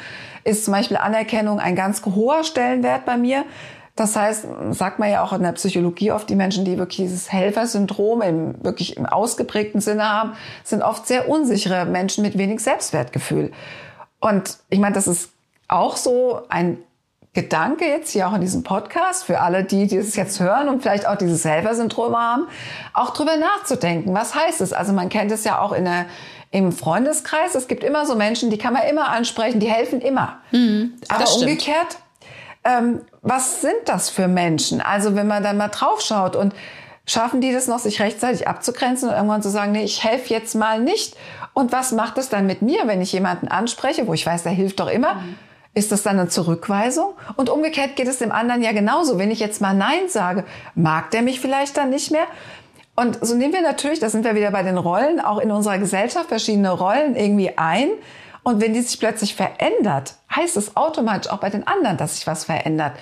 Ist 0.45 0.65
zum 0.65 0.73
Beispiel 0.73 0.97
Anerkennung 0.97 1.61
ein 1.61 1.77
ganz 1.77 2.05
hoher 2.05 2.45
Stellenwert 2.45 3.05
bei 3.05 3.17
mir. 3.17 3.45
Das 3.95 4.17
heißt, 4.17 4.47
sagt 4.71 4.99
man 4.99 5.11
ja 5.11 5.23
auch 5.23 5.35
in 5.35 5.43
der 5.43 5.53
Psychologie 5.53 6.13
oft, 6.13 6.29
die 6.31 6.35
Menschen, 6.35 6.65
die 6.65 6.79
wirklich 6.79 6.97
dieses 6.97 7.31
Helfersyndrom 7.31 8.23
im 8.23 8.65
wirklich 8.65 8.97
im 8.97 9.05
ausgeprägten 9.05 9.83
Sinne 9.83 10.09
haben, 10.09 10.33
sind 10.65 10.83
oft 10.83 11.07
sehr 11.07 11.29
unsichere 11.29 11.85
Menschen 11.85 12.23
mit 12.23 12.39
wenig 12.39 12.61
Selbstwertgefühl. 12.61 13.53
Und 14.19 14.59
ich 14.71 14.79
meine, 14.79 14.95
das 14.95 15.07
ist 15.07 15.31
auch 15.69 15.97
so 15.97 16.41
ein 16.49 16.79
Gedanke 17.35 17.87
jetzt 17.87 18.11
hier 18.11 18.29
auch 18.29 18.35
in 18.35 18.43
diesem 18.43 18.63
Podcast 18.63 19.25
für 19.25 19.41
alle, 19.41 19.65
die, 19.65 19.87
die 19.87 19.97
es 19.97 20.17
jetzt 20.17 20.39
hören 20.39 20.69
und 20.69 20.83
vielleicht 20.83 21.07
auch 21.07 21.17
dieses 21.17 21.45
Helfersyndrom 21.45 22.15
haben, 22.15 22.47
auch 22.93 23.11
drüber 23.11 23.37
nachzudenken. 23.37 24.15
Was 24.15 24.35
heißt 24.35 24.61
es? 24.61 24.73
Also 24.73 24.93
man 24.93 25.09
kennt 25.09 25.33
es 25.33 25.45
ja 25.45 25.59
auch 25.59 25.73
in 25.73 25.85
der, 25.85 26.07
im 26.53 26.71
Freundeskreis. 26.71 27.57
Es 27.57 27.67
gibt 27.67 27.83
immer 27.83 28.07
so 28.07 28.15
Menschen, 28.15 28.51
die 28.51 28.59
kann 28.59 28.73
man 28.73 28.85
immer 28.85 29.09
ansprechen, 29.09 29.59
die 29.59 29.71
helfen 29.71 30.01
immer. 30.01 30.39
Mhm, 30.53 30.95
Aber 31.09 31.29
umgekehrt 31.35 31.97
ähm, 32.65 33.01
was 33.23 33.61
sind 33.61 33.75
das 33.87 34.11
für 34.11 34.29
Menschen? 34.29 34.81
Also 34.81 35.15
wenn 35.15 35.27
man 35.27 35.43
dann 35.43 35.57
mal 35.57 35.69
drauf 35.69 36.01
schaut 36.01 36.37
und 36.37 36.55
schaffen 37.07 37.41
die 37.41 37.53
das 37.53 37.67
noch, 37.67 37.81
sich 37.81 38.01
rechtzeitig 38.01 38.47
abzugrenzen 38.47 39.09
und 39.09 39.15
irgendwann 39.15 39.43
zu 39.43 39.51
sagen, 39.51 39.73
nee, 39.73 39.85
ich 39.85 40.05
helfe 40.05 40.33
jetzt 40.33 40.55
mal 40.55 40.81
nicht. 40.81 41.17
Und 41.55 41.73
was 41.73 41.93
macht 41.93 42.19
es 42.19 42.29
dann 42.29 42.47
mit 42.47 42.63
mir, 42.63 42.87
wenn 42.87 43.01
ich 43.01 43.13
jemanden 43.13 43.49
anspreche, 43.49 44.07
wo 44.07 44.15
ich 44.15 44.25
weiß, 44.25 44.45
der 44.45 44.53
hilft 44.53 44.81
doch 44.81 44.89
immer? 44.89 45.15
Mhm. 45.15 45.37
Ist 45.75 45.91
das 45.91 46.03
dann 46.03 46.19
eine 46.19 46.29
Zurückweisung? 46.29 47.15
Und 47.37 47.49
umgekehrt 47.49 47.97
geht 47.97 48.07
es 48.07 48.19
dem 48.19 48.31
anderen 48.31 48.63
ja 48.63 48.73
genauso. 48.73 49.19
Wenn 49.19 49.31
ich 49.31 49.41
jetzt 49.41 49.61
mal 49.61 49.75
Nein 49.75 50.09
sage, 50.09 50.45
mag 50.75 51.11
der 51.11 51.23
mich 51.23 51.41
vielleicht 51.41 51.77
dann 51.77 51.91
nicht 51.91 52.11
mehr? 52.11 52.27
Und 52.95 53.25
so 53.25 53.35
nehmen 53.35 53.55
wir 53.55 53.63
natürlich, 53.63 54.01
da 54.01 54.11
sind 54.11 54.25
wir 54.25 54.35
wieder 54.35 54.51
bei 54.51 54.63
den 54.63 54.77
Rollen, 54.77 55.21
auch 55.21 55.39
in 55.39 55.51
unserer 55.51 55.79
Gesellschaft 55.79 56.29
verschiedene 56.29 56.71
Rollen 56.71 57.17
irgendwie 57.17 57.57
ein. 57.57 57.89
Und 58.43 58.61
wenn 58.61 58.75
die 58.75 58.81
sich 58.81 58.99
plötzlich 58.99 59.35
verändert, 59.35 60.17
heißt 60.35 60.57
es 60.57 60.77
automatisch 60.77 61.31
auch 61.31 61.39
bei 61.39 61.49
den 61.49 61.67
anderen, 61.67 61.97
dass 61.97 62.17
sich 62.17 62.27
was 62.27 62.45
verändert. 62.45 62.93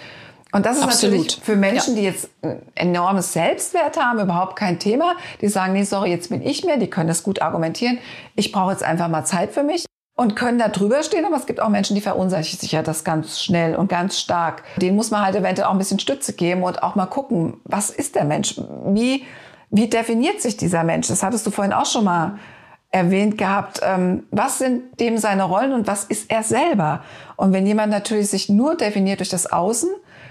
Und 0.52 0.66
das 0.66 0.78
ist 0.78 0.82
Absolut. 0.82 1.16
natürlich 1.16 1.40
für 1.42 1.56
Menschen, 1.56 1.94
ja. 1.94 2.00
die 2.00 2.06
jetzt 2.06 2.30
ein 2.42 2.60
enormes 2.74 3.32
Selbstwert 3.32 3.96
haben, 3.98 4.18
überhaupt 4.18 4.56
kein 4.56 4.78
Thema. 4.78 5.14
Die 5.40 5.48
sagen, 5.48 5.72
nee, 5.72 5.84
sorry, 5.84 6.10
jetzt 6.10 6.28
bin 6.28 6.42
ich 6.42 6.64
mehr. 6.64 6.76
Die 6.76 6.90
können 6.90 7.08
das 7.08 7.22
gut 7.22 7.40
argumentieren. 7.40 7.98
Ich 8.34 8.50
brauche 8.50 8.72
jetzt 8.72 8.82
einfach 8.82 9.08
mal 9.08 9.24
Zeit 9.24 9.52
für 9.52 9.62
mich 9.62 9.86
und 10.16 10.34
können 10.34 10.58
da 10.58 10.68
drüber 10.68 11.02
stehen. 11.04 11.24
Aber 11.24 11.36
es 11.36 11.46
gibt 11.46 11.60
auch 11.60 11.68
Menschen, 11.68 11.94
die 11.94 12.00
verunsichern 12.00 12.44
sich 12.44 12.72
ja 12.72 12.82
das 12.82 13.04
ganz 13.04 13.40
schnell 13.40 13.76
und 13.76 13.88
ganz 13.88 14.18
stark. 14.18 14.64
Denen 14.76 14.96
muss 14.96 15.12
man 15.12 15.24
halt 15.24 15.36
eventuell 15.36 15.68
auch 15.68 15.72
ein 15.72 15.78
bisschen 15.78 16.00
Stütze 16.00 16.32
geben 16.32 16.64
und 16.64 16.82
auch 16.82 16.96
mal 16.96 17.06
gucken, 17.06 17.60
was 17.64 17.90
ist 17.90 18.16
der 18.16 18.24
Mensch? 18.24 18.60
Wie, 18.86 19.24
wie 19.70 19.88
definiert 19.88 20.40
sich 20.40 20.56
dieser 20.56 20.84
Mensch? 20.84 21.08
Das 21.08 21.22
hattest 21.22 21.46
du 21.46 21.50
vorhin 21.50 21.72
auch 21.72 21.86
schon 21.86 22.04
mal 22.04 22.38
erwähnt 22.90 23.38
gehabt, 23.38 23.80
ähm, 23.84 24.24
was 24.30 24.58
sind 24.58 24.98
dem 24.98 25.16
seine 25.18 25.44
Rollen 25.44 25.72
und 25.72 25.86
was 25.86 26.04
ist 26.04 26.30
er 26.30 26.42
selber? 26.42 27.04
Und 27.36 27.52
wenn 27.52 27.66
jemand 27.66 27.92
natürlich 27.92 28.30
sich 28.30 28.48
nur 28.48 28.74
definiert 28.74 29.20
durch 29.20 29.28
das 29.28 29.50
Außen, 29.50 29.88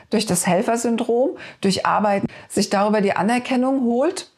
durch 0.09 0.25
das 0.25 0.45
Helfersyndrom, 0.45 1.37
durch 1.61 1.85
Arbeit, 1.85 2.23
sich 2.49 2.69
darüber 2.69 2.99
die 2.99 3.15
Anerkennung 3.15 3.83
holt, 3.83 4.29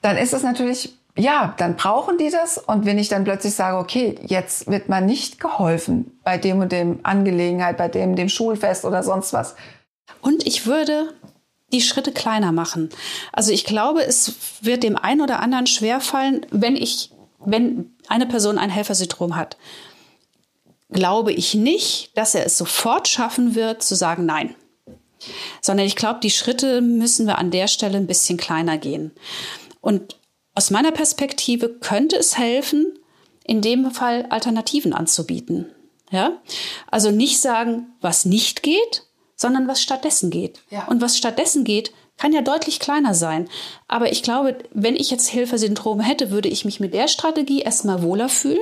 dann 0.00 0.16
ist 0.16 0.32
es 0.32 0.42
natürlich, 0.42 0.96
ja, 1.16 1.52
dann 1.58 1.76
brauchen 1.76 2.16
die 2.16 2.30
das. 2.30 2.56
Und 2.56 2.86
wenn 2.86 2.98
ich 2.98 3.08
dann 3.08 3.24
plötzlich 3.24 3.54
sage, 3.54 3.76
okay, 3.76 4.18
jetzt 4.26 4.70
wird 4.70 4.88
man 4.88 5.04
nicht 5.04 5.38
geholfen 5.38 6.18
bei 6.24 6.38
dem 6.38 6.60
und 6.60 6.72
dem 6.72 7.00
Angelegenheit, 7.02 7.76
bei 7.76 7.88
dem, 7.88 8.16
dem 8.16 8.30
Schulfest 8.30 8.86
oder 8.86 9.02
sonst 9.02 9.34
was. 9.34 9.54
Und 10.22 10.46
ich 10.46 10.66
würde 10.66 11.12
die 11.72 11.80
Schritte 11.80 12.12
kleiner 12.12 12.52
machen. 12.52 12.90
Also 13.32 13.52
ich 13.52 13.64
glaube, 13.64 14.04
es 14.04 14.34
wird 14.60 14.82
dem 14.82 14.96
einen 14.96 15.20
oder 15.20 15.40
anderen 15.40 15.66
schwerfallen, 15.66 16.46
wenn 16.50 16.76
ich 16.76 17.10
wenn 17.44 17.94
eine 18.08 18.26
Person 18.26 18.58
ein 18.58 18.70
Helfersyndrom 18.70 19.36
hat, 19.36 19.56
glaube 20.90 21.32
ich 21.32 21.54
nicht, 21.54 22.16
dass 22.16 22.34
er 22.34 22.44
es 22.44 22.58
sofort 22.58 23.08
schaffen 23.08 23.54
wird, 23.54 23.82
zu 23.82 23.94
sagen 23.94 24.26
Nein. 24.26 24.54
Sondern 25.60 25.86
ich 25.86 25.96
glaube, 25.96 26.20
die 26.22 26.30
Schritte 26.30 26.80
müssen 26.80 27.26
wir 27.26 27.38
an 27.38 27.50
der 27.50 27.68
Stelle 27.68 27.98
ein 27.98 28.06
bisschen 28.06 28.38
kleiner 28.38 28.78
gehen. 28.78 29.12
Und 29.80 30.16
aus 30.54 30.70
meiner 30.70 30.92
Perspektive 30.92 31.68
könnte 31.68 32.16
es 32.16 32.38
helfen, 32.38 32.98
in 33.44 33.60
dem 33.60 33.90
Fall 33.90 34.26
Alternativen 34.30 34.92
anzubieten. 34.92 35.66
Ja? 36.10 36.40
Also 36.90 37.10
nicht 37.10 37.40
sagen, 37.40 37.92
was 38.00 38.24
nicht 38.24 38.62
geht, 38.62 39.04
sondern 39.40 39.68
was 39.68 39.80
stattdessen 39.80 40.30
geht. 40.30 40.60
Ja. 40.70 40.86
Und 40.86 41.00
was 41.00 41.16
stattdessen 41.16 41.64
geht, 41.64 41.92
kann 42.18 42.32
ja 42.32 42.42
deutlich 42.42 42.80
kleiner 42.80 43.14
sein. 43.14 43.48
Aber 43.88 44.12
ich 44.12 44.22
glaube, 44.22 44.58
wenn 44.72 44.96
ich 44.96 45.10
jetzt 45.10 45.28
Hilfesyndrome 45.28 46.02
hätte, 46.02 46.30
würde 46.30 46.48
ich 46.48 46.64
mich 46.64 46.80
mit 46.80 46.92
der 46.92 47.08
Strategie 47.08 47.62
erstmal 47.62 48.02
wohler 48.02 48.28
fühlen 48.28 48.60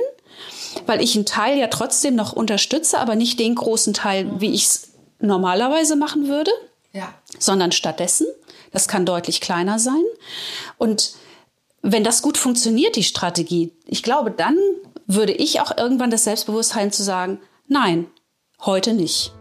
weil 0.85 1.01
ich 1.01 1.15
einen 1.15 1.25
Teil 1.25 1.57
ja 1.57 1.67
trotzdem 1.67 2.15
noch 2.15 2.33
unterstütze, 2.33 2.99
aber 2.99 3.15
nicht 3.15 3.39
den 3.39 3.55
großen 3.55 3.93
Teil, 3.93 4.39
wie 4.39 4.53
ich 4.53 4.65
es 4.65 4.89
normalerweise 5.19 5.95
machen 5.95 6.27
würde, 6.27 6.51
ja. 6.93 7.13
sondern 7.37 7.71
stattdessen. 7.71 8.27
Das 8.71 8.87
kann 8.87 9.05
deutlich 9.05 9.41
kleiner 9.41 9.79
sein. 9.79 10.03
Und 10.77 11.13
wenn 11.81 12.03
das 12.03 12.21
gut 12.21 12.37
funktioniert, 12.37 12.95
die 12.95 13.03
Strategie, 13.03 13.73
ich 13.85 14.03
glaube, 14.03 14.31
dann 14.31 14.57
würde 15.07 15.33
ich 15.33 15.59
auch 15.59 15.75
irgendwann 15.75 16.11
das 16.11 16.25
Selbstbewusstsein 16.25 16.91
zu 16.91 17.03
sagen, 17.03 17.39
nein, 17.67 18.07
heute 18.61 18.93
nicht. 18.93 19.31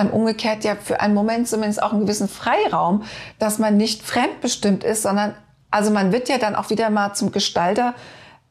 Einem 0.00 0.10
umgekehrt 0.10 0.64
ja 0.64 0.74
für 0.74 1.00
einen 1.00 1.14
Moment 1.14 1.48
zumindest 1.48 1.82
auch 1.82 1.92
einen 1.92 2.02
gewissen 2.02 2.28
Freiraum, 2.28 3.04
dass 3.38 3.58
man 3.58 3.76
nicht 3.76 4.02
fremdbestimmt 4.02 4.84
ist, 4.84 5.02
sondern 5.02 5.34
also 5.70 5.90
man 5.90 6.12
wird 6.12 6.28
ja 6.28 6.38
dann 6.38 6.56
auch 6.56 6.70
wieder 6.70 6.90
mal 6.90 7.14
zum 7.14 7.32
Gestalter 7.32 7.94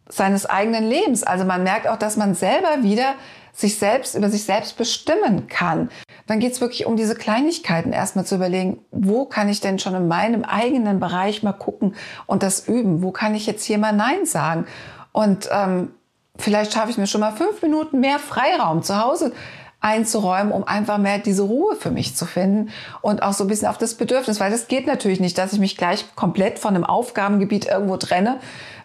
seines 0.08 0.46
eigenen 0.46 0.88
Lebens. 0.88 1.24
Also 1.24 1.46
man 1.46 1.64
merkt 1.64 1.88
auch, 1.88 1.98
dass 1.98 2.18
man 2.18 2.34
selber 2.34 2.82
wieder 2.82 3.16
sich 3.54 3.78
selbst 3.78 4.16
über 4.16 4.30
sich 4.30 4.44
selbst 4.44 4.78
bestimmen 4.78 5.48
kann. 5.48 5.90
Dann 6.28 6.40
geht 6.40 6.54
es 6.54 6.62
wirklich 6.62 6.86
um 6.86 6.96
diese 6.96 7.16
Kleinigkeiten 7.16 7.92
erstmal 7.92 8.26
zu 8.26 8.36
überlegen, 8.36 8.80
wo 8.92 9.26
kann 9.26 9.50
ich 9.50 9.60
denn 9.60 9.80
schon 9.80 9.96
in 9.96 10.08
meinem 10.08 10.44
eigenen 10.44 11.00
Bereich 11.00 11.44
mal 11.44 11.54
gucken 11.54 11.96
und 12.26 12.44
das 12.44 12.68
üben? 12.68 13.04
Wo 13.04 13.12
kann 13.12 13.36
ich 13.36 13.48
jetzt 13.48 13.66
hier 13.66 13.78
mal 13.78 13.92
Nein 13.92 14.26
sagen? 14.26 14.66
Und 15.12 15.50
ähm, 15.52 15.92
vielleicht 16.38 16.74
schaffe 16.74 16.92
ich 16.92 16.98
mir 16.98 17.08
schon 17.08 17.22
mal 17.22 17.32
fünf 17.32 17.62
Minuten 17.62 18.00
mehr 18.00 18.20
Freiraum 18.20 18.82
zu 18.84 19.02
Hause 19.02 19.34
einzuräumen, 19.82 20.52
um 20.52 20.66
einfach 20.66 20.98
mehr 20.98 21.20
diese 21.20 21.44
Ruhe 21.44 21.76
für 21.76 21.92
mich 21.92 22.16
zu 22.16 22.26
finden 22.26 22.70
und 23.02 23.24
auch 23.24 23.34
so 23.34 23.46
ein 23.46 23.48
bisschen 23.48 23.68
auf 23.68 23.78
das 23.78 23.96
Bedürfnis, 23.96 24.40
weil 24.40 24.52
das 24.52 24.68
geht 24.68 24.88
natürlich 24.88 25.20
nicht, 25.20 25.38
dass 25.38 25.54
ich 25.54 25.60
mich 25.60 25.78
gleich 25.78 26.06
komplett 26.16 26.60
von 26.60 26.76
einem 26.76 26.84
Aufgabengebiet 26.84 27.68
irgendwo 27.68 27.98
trenne, 27.98 28.40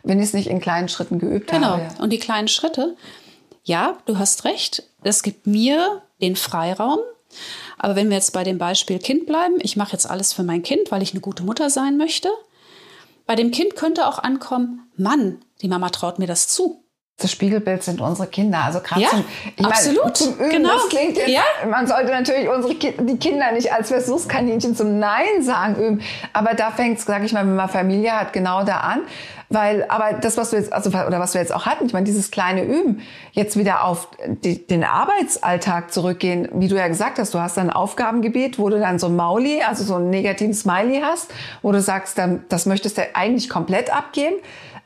wenn 0.04 0.18
ich 0.18 0.26
es 0.26 0.32
nicht 0.34 0.48
in 0.48 0.60
kleinen 0.60 0.88
Schritten 0.88 1.18
geübt 1.18 1.50
genau. 1.50 1.66
habe. 1.68 1.82
Genau. 1.88 2.02
Und 2.02 2.10
die 2.10 2.18
kleinen 2.18 2.48
Schritte, 2.48 2.96
ja, 3.64 3.98
du 4.06 4.18
hast 4.18 4.44
recht, 4.44 4.84
es 5.02 5.22
gibt 5.22 5.46
mir 5.46 6.02
den 6.20 6.36
Freiraum. 6.36 6.98
Aber 7.78 7.96
wenn 7.96 8.08
wir 8.08 8.16
jetzt 8.16 8.32
bei 8.32 8.44
dem 8.44 8.58
Beispiel 8.58 9.00
Kind 9.00 9.26
bleiben, 9.26 9.56
ich 9.60 9.76
mache 9.76 9.92
jetzt 9.92 10.08
alles 10.08 10.32
für 10.32 10.44
mein 10.44 10.62
Kind, 10.62 10.92
weil 10.92 11.02
ich 11.02 11.10
eine 11.10 11.20
gute 11.20 11.42
Mutter 11.42 11.70
sein 11.70 11.96
möchte. 11.96 12.28
Bei 13.26 13.34
dem 13.34 13.50
Kind 13.50 13.74
könnte 13.74 14.06
auch 14.06 14.20
ankommen, 14.20 14.88
Mann, 14.96 15.40
die 15.60 15.68
Mama 15.68 15.90
traut 15.90 16.20
mir 16.20 16.28
das 16.28 16.46
zu 16.46 16.83
das 17.18 17.30
Spiegelbild 17.30 17.82
sind 17.84 18.00
unsere 18.00 18.26
Kinder. 18.26 18.64
Also 18.64 18.80
gerade 18.80 19.02
ja, 19.02 19.08
zum, 19.08 19.24
ich 19.56 19.64
absolut. 19.64 20.02
Meine, 20.02 20.12
zum 20.14 20.34
Üben, 20.34 20.50
genau. 20.50 20.74
das 20.74 20.88
klingt 20.88 21.16
jetzt, 21.16 21.28
ja. 21.28 21.42
man 21.70 21.86
sollte 21.86 22.10
natürlich 22.10 22.48
unsere 22.48 22.74
Ki 22.74 22.92
die 22.98 23.18
Kinder 23.18 23.52
nicht 23.52 23.72
als 23.72 23.88
Versuchskaninchen 23.88 24.74
zum 24.74 24.98
Nein 24.98 25.42
sagen 25.42 25.76
üben. 25.76 26.02
Aber 26.32 26.54
da 26.54 26.72
fängt 26.72 26.98
es, 26.98 27.04
sage 27.04 27.24
ich 27.24 27.32
mal, 27.32 27.46
wenn 27.46 27.54
man 27.54 27.68
Familie 27.68 28.12
hat, 28.12 28.32
genau 28.32 28.64
da 28.64 28.78
an. 28.80 29.02
Weil, 29.48 29.86
aber 29.88 30.14
das, 30.14 30.36
was 30.36 30.50
wir 30.50 30.58
jetzt, 30.58 30.72
also, 30.72 30.90
oder 30.90 31.20
was 31.20 31.34
wir 31.34 31.40
jetzt 31.40 31.54
auch 31.54 31.66
hatten, 31.66 31.86
ich 31.86 31.92
meine, 31.92 32.04
dieses 32.04 32.32
kleine 32.32 32.64
Üben, 32.64 33.02
jetzt 33.30 33.56
wieder 33.56 33.84
auf 33.84 34.08
die, 34.26 34.66
den 34.66 34.82
Arbeitsalltag 34.82 35.92
zurückgehen, 35.92 36.48
wie 36.54 36.66
du 36.66 36.74
ja 36.74 36.88
gesagt 36.88 37.20
hast, 37.20 37.32
du 37.32 37.38
hast 37.38 37.58
ein 37.58 37.70
Aufgabengebiet, 37.70 38.58
wo 38.58 38.68
du 38.70 38.80
dann 38.80 38.98
so 38.98 39.06
ein 39.06 39.14
Mauli, 39.14 39.62
also 39.62 39.84
so 39.84 39.94
einen 39.94 40.10
negativen 40.10 40.54
Smiley 40.54 41.00
hast, 41.04 41.32
wo 41.62 41.70
du 41.70 41.80
sagst, 41.80 42.18
dann, 42.18 42.44
das 42.48 42.66
möchtest 42.66 42.98
du 42.98 43.02
eigentlich 43.14 43.48
komplett 43.48 43.94
abgeben. 43.94 44.34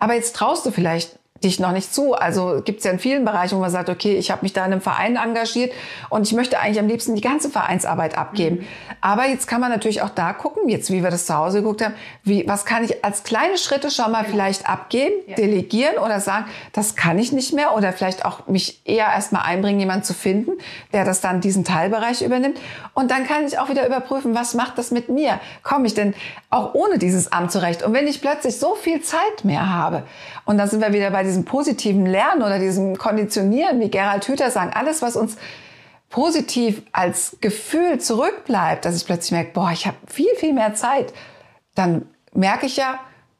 Aber 0.00 0.14
jetzt 0.14 0.36
traust 0.36 0.66
du 0.66 0.70
vielleicht 0.70 1.17
dich 1.44 1.60
noch 1.60 1.72
nicht 1.72 1.94
zu. 1.94 2.14
Also 2.14 2.62
gibt 2.64 2.78
es 2.78 2.84
ja 2.84 2.90
in 2.90 2.98
vielen 2.98 3.24
Bereichen, 3.24 3.56
wo 3.56 3.60
man 3.60 3.70
sagt, 3.70 3.88
okay, 3.88 4.16
ich 4.16 4.30
habe 4.30 4.42
mich 4.42 4.52
da 4.52 4.64
in 4.64 4.72
einem 4.72 4.80
Verein 4.80 5.16
engagiert 5.16 5.72
und 6.10 6.26
ich 6.26 6.32
möchte 6.32 6.58
eigentlich 6.58 6.80
am 6.80 6.88
liebsten 6.88 7.14
die 7.14 7.20
ganze 7.20 7.50
Vereinsarbeit 7.50 8.18
abgeben. 8.18 8.56
Mhm. 8.56 8.66
Aber 9.00 9.26
jetzt 9.26 9.46
kann 9.46 9.60
man 9.60 9.70
natürlich 9.70 10.02
auch 10.02 10.10
da 10.10 10.32
gucken, 10.32 10.68
jetzt 10.68 10.90
wie 10.90 11.02
wir 11.02 11.10
das 11.10 11.26
zu 11.26 11.36
Hause 11.36 11.62
geguckt 11.62 11.84
haben, 11.84 11.94
wie, 12.24 12.46
was 12.48 12.64
kann 12.64 12.84
ich 12.84 13.04
als 13.04 13.22
kleine 13.22 13.58
Schritte 13.58 13.90
schon 13.90 14.10
mal 14.10 14.22
genau. 14.22 14.32
vielleicht 14.32 14.68
abgeben, 14.68 15.14
ja. 15.26 15.36
delegieren 15.36 15.98
oder 15.98 16.20
sagen, 16.20 16.46
das 16.72 16.96
kann 16.96 17.18
ich 17.18 17.32
nicht 17.32 17.52
mehr 17.52 17.74
oder 17.76 17.92
vielleicht 17.92 18.24
auch 18.24 18.46
mich 18.48 18.80
eher 18.84 19.06
erstmal 19.06 19.42
einbringen, 19.42 19.78
jemanden 19.78 20.04
zu 20.04 20.14
finden, 20.14 20.52
der 20.92 21.04
das 21.04 21.20
dann 21.20 21.40
diesen 21.40 21.64
Teilbereich 21.64 22.22
übernimmt. 22.22 22.58
Und 22.94 23.10
dann 23.10 23.26
kann 23.26 23.46
ich 23.46 23.58
auch 23.58 23.68
wieder 23.68 23.86
überprüfen, 23.86 24.34
was 24.34 24.54
macht 24.54 24.78
das 24.78 24.90
mit 24.90 25.08
mir? 25.08 25.40
Komme 25.62 25.86
ich 25.86 25.94
denn 25.94 26.14
auch 26.50 26.74
ohne 26.74 26.98
dieses 26.98 27.30
Amt 27.30 27.52
zurecht? 27.52 27.82
Und 27.82 27.92
wenn 27.92 28.08
ich 28.08 28.20
plötzlich 28.20 28.58
so 28.58 28.74
viel 28.74 29.02
Zeit 29.02 29.44
mehr 29.44 29.72
habe 29.72 30.02
und 30.44 30.58
dann 30.58 30.68
sind 30.68 30.80
wir 30.80 30.92
wieder 30.92 31.10
bei 31.10 31.27
diesem 31.28 31.44
positiven 31.44 32.06
Lernen 32.06 32.42
oder 32.42 32.58
diesem 32.58 32.96
Konditionieren, 32.96 33.80
wie 33.80 33.90
Gerald 33.90 34.26
Hüther 34.26 34.50
sagen, 34.50 34.72
alles, 34.74 35.02
was 35.02 35.16
uns 35.16 35.36
positiv 36.10 36.82
als 36.92 37.36
Gefühl 37.40 37.98
zurückbleibt, 38.00 38.84
dass 38.84 38.96
ich 38.96 39.06
plötzlich 39.06 39.32
merke, 39.32 39.52
boah, 39.52 39.70
ich 39.72 39.86
habe 39.86 39.96
viel, 40.06 40.34
viel 40.36 40.52
mehr 40.52 40.74
Zeit, 40.74 41.12
dann 41.74 42.08
merke 42.32 42.66
ich 42.66 42.76
ja, 42.76 42.98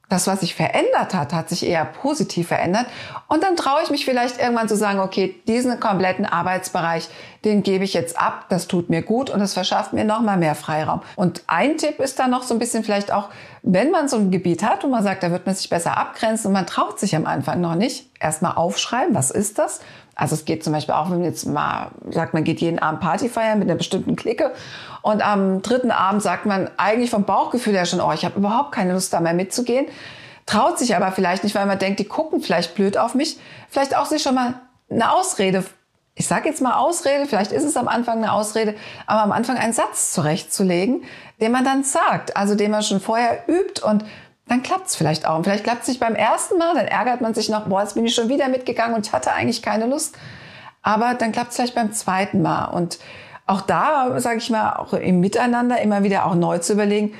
das, 0.08 0.26
was 0.26 0.40
sich 0.40 0.54
verändert 0.54 1.12
hat, 1.12 1.34
hat 1.34 1.50
sich 1.50 1.66
eher 1.66 1.84
positiv 1.84 2.48
verändert. 2.48 2.86
Und 3.28 3.42
dann 3.42 3.56
traue 3.56 3.82
ich 3.82 3.90
mich 3.90 4.06
vielleicht 4.06 4.40
irgendwann 4.40 4.68
zu 4.68 4.76
sagen, 4.76 5.00
okay, 5.00 5.34
diesen 5.46 5.78
kompletten 5.80 6.24
Arbeitsbereich, 6.24 7.08
den 7.44 7.62
gebe 7.62 7.84
ich 7.84 7.92
jetzt 7.92 8.18
ab, 8.18 8.46
das 8.48 8.68
tut 8.68 8.88
mir 8.88 9.02
gut 9.02 9.28
und 9.28 9.40
es 9.42 9.52
verschafft 9.52 9.92
mir 9.92 10.04
nochmal 10.04 10.38
mehr 10.38 10.54
Freiraum. 10.54 11.02
Und 11.14 11.42
ein 11.46 11.76
Tipp 11.76 12.00
ist 12.00 12.18
dann 12.18 12.30
noch 12.30 12.42
so 12.42 12.54
ein 12.54 12.58
bisschen 12.58 12.84
vielleicht 12.84 13.12
auch, 13.12 13.28
wenn 13.62 13.90
man 13.90 14.08
so 14.08 14.16
ein 14.16 14.30
Gebiet 14.30 14.62
hat 14.62 14.82
und 14.82 14.90
man 14.90 15.02
sagt, 15.02 15.22
da 15.22 15.30
wird 15.30 15.44
man 15.44 15.54
sich 15.54 15.68
besser 15.68 15.98
abgrenzen 15.98 16.48
und 16.48 16.52
man 16.54 16.66
traut 16.66 16.98
sich 16.98 17.14
am 17.14 17.26
Anfang 17.26 17.60
noch 17.60 17.74
nicht, 17.74 18.10
erstmal 18.18 18.52
aufschreiben, 18.52 19.14
was 19.14 19.30
ist 19.30 19.58
das? 19.58 19.80
Also 20.18 20.34
es 20.34 20.44
geht 20.44 20.64
zum 20.64 20.72
Beispiel 20.72 20.94
auch, 20.94 21.10
wenn 21.10 21.18
man 21.18 21.24
jetzt 21.24 21.46
mal 21.46 21.92
sagt, 22.10 22.34
man 22.34 22.42
geht 22.42 22.60
jeden 22.60 22.80
Abend 22.80 23.00
Party 23.00 23.28
feiern 23.28 23.60
mit 23.60 23.68
einer 23.68 23.78
bestimmten 23.78 24.16
Clique 24.16 24.52
und 25.00 25.24
am 25.24 25.62
dritten 25.62 25.92
Abend 25.92 26.22
sagt 26.22 26.44
man 26.44 26.68
eigentlich 26.76 27.10
vom 27.10 27.24
Bauchgefühl 27.24 27.74
her 27.74 27.86
schon, 27.86 28.00
oh, 28.00 28.12
ich 28.12 28.24
habe 28.24 28.36
überhaupt 28.36 28.72
keine 28.72 28.92
Lust 28.92 29.12
da 29.12 29.20
mehr 29.20 29.32
mitzugehen, 29.32 29.86
traut 30.44 30.76
sich 30.76 30.96
aber 30.96 31.12
vielleicht 31.12 31.44
nicht, 31.44 31.54
weil 31.54 31.66
man 31.66 31.78
denkt, 31.78 32.00
die 32.00 32.04
gucken 32.04 32.40
vielleicht 32.40 32.74
blöd 32.74 32.98
auf 32.98 33.14
mich, 33.14 33.38
vielleicht 33.70 33.96
auch 33.96 34.06
sich 34.06 34.22
schon 34.22 34.34
mal 34.34 34.54
eine 34.90 35.12
Ausrede 35.12 35.64
ich 36.18 36.26
sage 36.26 36.48
jetzt 36.48 36.60
mal 36.60 36.74
Ausrede, 36.74 37.26
vielleicht 37.26 37.52
ist 37.52 37.62
es 37.62 37.76
am 37.76 37.86
Anfang 37.86 38.18
eine 38.18 38.32
Ausrede, 38.32 38.74
aber 39.06 39.22
am 39.22 39.30
Anfang 39.30 39.56
einen 39.56 39.72
Satz 39.72 40.12
zurechtzulegen, 40.12 41.04
den 41.40 41.52
man 41.52 41.64
dann 41.64 41.84
sagt, 41.84 42.36
also 42.36 42.56
den 42.56 42.72
man 42.72 42.82
schon 42.82 43.00
vorher 43.00 43.44
übt 43.46 43.82
und 43.82 44.04
dann 44.48 44.62
klappt 44.62 44.88
es 44.88 44.96
vielleicht 44.96 45.26
auch. 45.26 45.36
Und 45.36 45.44
vielleicht 45.44 45.64
klappt 45.64 45.82
es 45.82 45.88
nicht 45.88 46.00
beim 46.00 46.14
ersten 46.14 46.58
Mal, 46.58 46.74
dann 46.74 46.86
ärgert 46.86 47.20
man 47.20 47.34
sich 47.34 47.48
noch, 47.48 47.66
boah, 47.66 47.82
jetzt 47.82 47.94
bin 47.94 48.04
ich 48.04 48.14
schon 48.14 48.28
wieder 48.28 48.48
mitgegangen 48.48 48.94
und 48.94 49.06
ich 49.06 49.12
hatte 49.12 49.32
eigentlich 49.32 49.62
keine 49.62 49.86
Lust. 49.86 50.16
Aber 50.82 51.14
dann 51.14 51.32
klappt 51.32 51.50
es 51.50 51.56
vielleicht 51.56 51.74
beim 51.74 51.92
zweiten 51.92 52.42
Mal. 52.42 52.66
Und 52.66 52.98
auch 53.46 53.60
da, 53.60 54.20
sage 54.20 54.38
ich 54.38 54.50
mal, 54.50 54.74
auch 54.76 54.92
im 54.92 55.20
Miteinander 55.20 55.80
immer 55.80 56.02
wieder 56.02 56.26
auch 56.26 56.34
neu 56.34 56.58
zu 56.58 56.74
überlegen, 56.74 57.14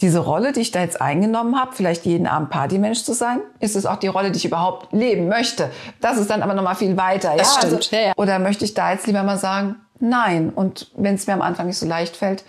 diese 0.00 0.20
Rolle, 0.20 0.52
die 0.52 0.60
ich 0.60 0.70
da 0.70 0.80
jetzt 0.80 1.00
eingenommen 1.00 1.60
habe, 1.60 1.72
vielleicht 1.74 2.04
jeden 2.04 2.26
Abend 2.26 2.50
Partymensch 2.50 3.02
zu 3.02 3.14
sein, 3.14 3.40
ist 3.58 3.74
es 3.74 3.84
auch 3.84 3.96
die 3.96 4.06
Rolle, 4.06 4.30
die 4.30 4.36
ich 4.36 4.44
überhaupt 4.44 4.92
leben 4.92 5.28
möchte. 5.28 5.70
Das 6.00 6.18
ist 6.18 6.30
dann 6.30 6.42
aber 6.42 6.54
nochmal 6.54 6.76
viel 6.76 6.96
weiter. 6.96 7.34
Das 7.36 7.54
ja? 7.54 7.60
stimmt. 7.60 7.74
Also, 7.74 7.96
ja, 7.96 8.02
ja. 8.08 8.12
Oder 8.16 8.38
möchte 8.38 8.64
ich 8.64 8.74
da 8.74 8.92
jetzt 8.92 9.06
lieber 9.06 9.24
mal 9.24 9.38
sagen, 9.38 9.76
nein. 9.98 10.50
Und 10.50 10.92
wenn 10.96 11.16
es 11.16 11.26
mir 11.26 11.32
am 11.32 11.42
Anfang 11.42 11.66
nicht 11.66 11.78
so 11.78 11.86
leicht 11.86 12.16
fällt, 12.16 12.44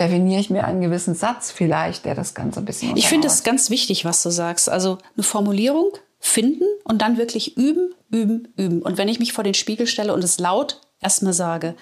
definiere 0.00 0.40
ich 0.40 0.50
mir 0.50 0.64
einen 0.64 0.80
gewissen 0.80 1.14
Satz 1.14 1.50
vielleicht, 1.50 2.04
der 2.04 2.14
das 2.14 2.34
Ganze 2.34 2.60
ein 2.60 2.64
bisschen 2.64 2.96
Ich 2.96 3.08
finde 3.08 3.28
es 3.28 3.42
ganz 3.42 3.70
wichtig, 3.70 4.04
was 4.04 4.22
du 4.22 4.30
sagst. 4.30 4.68
Also 4.68 4.98
eine 5.16 5.22
Formulierung 5.22 5.92
finden 6.18 6.64
und 6.84 7.02
dann 7.02 7.18
wirklich 7.18 7.56
üben, 7.56 7.94
üben, 8.10 8.48
üben. 8.56 8.82
Und 8.82 8.98
wenn 8.98 9.08
ich 9.08 9.18
mich 9.18 9.32
vor 9.32 9.44
den 9.44 9.54
Spiegel 9.54 9.86
stelle 9.86 10.14
und 10.14 10.24
es 10.24 10.38
laut 10.38 10.80
erstmal 11.00 11.32
sage 11.32 11.74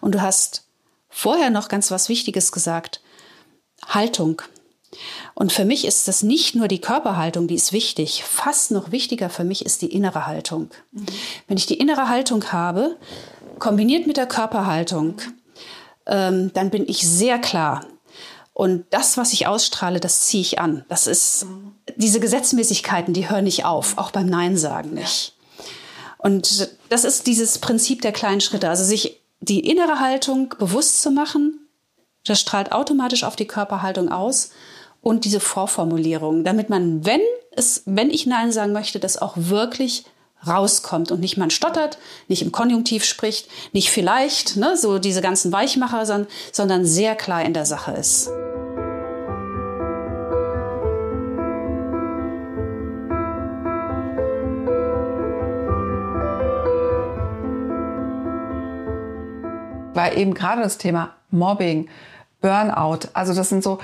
und 0.00 0.14
du 0.14 0.22
hast 0.22 0.64
vorher 1.08 1.50
noch 1.50 1.68
ganz 1.68 1.90
was 1.90 2.08
Wichtiges 2.08 2.52
gesagt, 2.52 3.00
Haltung. 3.86 4.42
Und 5.34 5.52
für 5.52 5.64
mich 5.64 5.84
ist 5.84 6.08
das 6.08 6.22
nicht 6.22 6.54
nur 6.54 6.68
die 6.68 6.80
Körperhaltung, 6.80 7.46
die 7.46 7.54
ist 7.54 7.72
wichtig. 7.72 8.24
Fast 8.24 8.70
noch 8.70 8.90
wichtiger 8.90 9.28
für 9.28 9.44
mich 9.44 9.64
ist 9.64 9.82
die 9.82 9.92
innere 9.92 10.26
Haltung. 10.26 10.70
Mhm. 10.92 11.06
Wenn 11.46 11.58
ich 11.58 11.66
die 11.66 11.78
innere 11.78 12.08
Haltung 12.08 12.52
habe, 12.52 12.96
kombiniert 13.58 14.06
mit 14.06 14.16
der 14.16 14.26
Körperhaltung, 14.26 15.16
ähm, 16.08 16.52
dann 16.54 16.70
bin 16.70 16.88
ich 16.88 17.06
sehr 17.06 17.38
klar. 17.38 17.84
Und 18.52 18.86
das, 18.90 19.16
was 19.16 19.32
ich 19.32 19.46
ausstrahle, 19.46 20.00
das 20.00 20.22
ziehe 20.22 20.40
ich 20.40 20.58
an. 20.58 20.84
Das 20.88 21.06
ist, 21.06 21.46
diese 21.96 22.18
Gesetzmäßigkeiten, 22.18 23.14
die 23.14 23.30
hören 23.30 23.44
nicht 23.44 23.64
auf, 23.64 23.96
auch 23.98 24.10
beim 24.10 24.26
Nein 24.26 24.56
sagen 24.56 24.94
nicht. 24.94 25.36
Und 26.18 26.68
das 26.88 27.04
ist 27.04 27.28
dieses 27.28 27.58
Prinzip 27.58 28.02
der 28.02 28.10
kleinen 28.10 28.40
Schritte, 28.40 28.68
also 28.68 28.82
sich 28.82 29.20
die 29.40 29.60
innere 29.60 30.00
Haltung 30.00 30.54
bewusst 30.58 31.00
zu 31.02 31.12
machen, 31.12 31.68
Das 32.24 32.40
strahlt 32.40 32.72
automatisch 32.72 33.22
auf 33.24 33.36
die 33.36 33.46
Körperhaltung 33.46 34.10
aus 34.10 34.50
und 35.00 35.24
diese 35.24 35.40
Vorformulierung, 35.40 36.44
damit 36.44 36.68
man, 36.68 37.04
wenn 37.06 37.20
es, 37.52 37.82
wenn 37.86 38.10
ich 38.10 38.26
Nein 38.26 38.52
sagen 38.52 38.72
möchte, 38.72 38.98
das 38.98 39.22
auch 39.22 39.34
wirklich 39.36 40.04
rauskommt 40.46 41.10
und 41.10 41.20
nicht 41.20 41.36
man 41.36 41.50
stottert, 41.50 41.98
nicht 42.28 42.42
im 42.42 42.52
Konjunktiv 42.52 43.04
spricht, 43.04 43.48
nicht 43.72 43.90
vielleicht, 43.90 44.56
ne, 44.56 44.76
so 44.76 44.98
diese 44.98 45.20
ganzen 45.20 45.52
Weichmacher, 45.52 46.06
sondern, 46.06 46.28
sondern 46.52 46.84
sehr 46.84 47.16
klar 47.16 47.42
in 47.42 47.54
der 47.54 47.66
Sache 47.66 47.92
ist. 47.92 48.30
Weil 59.94 60.16
eben 60.16 60.32
gerade 60.32 60.62
das 60.62 60.78
Thema 60.78 61.16
Mobbing, 61.30 61.88
Burnout, 62.40 63.08
also 63.14 63.34
das 63.34 63.48
sind 63.48 63.64
so, 63.64 63.78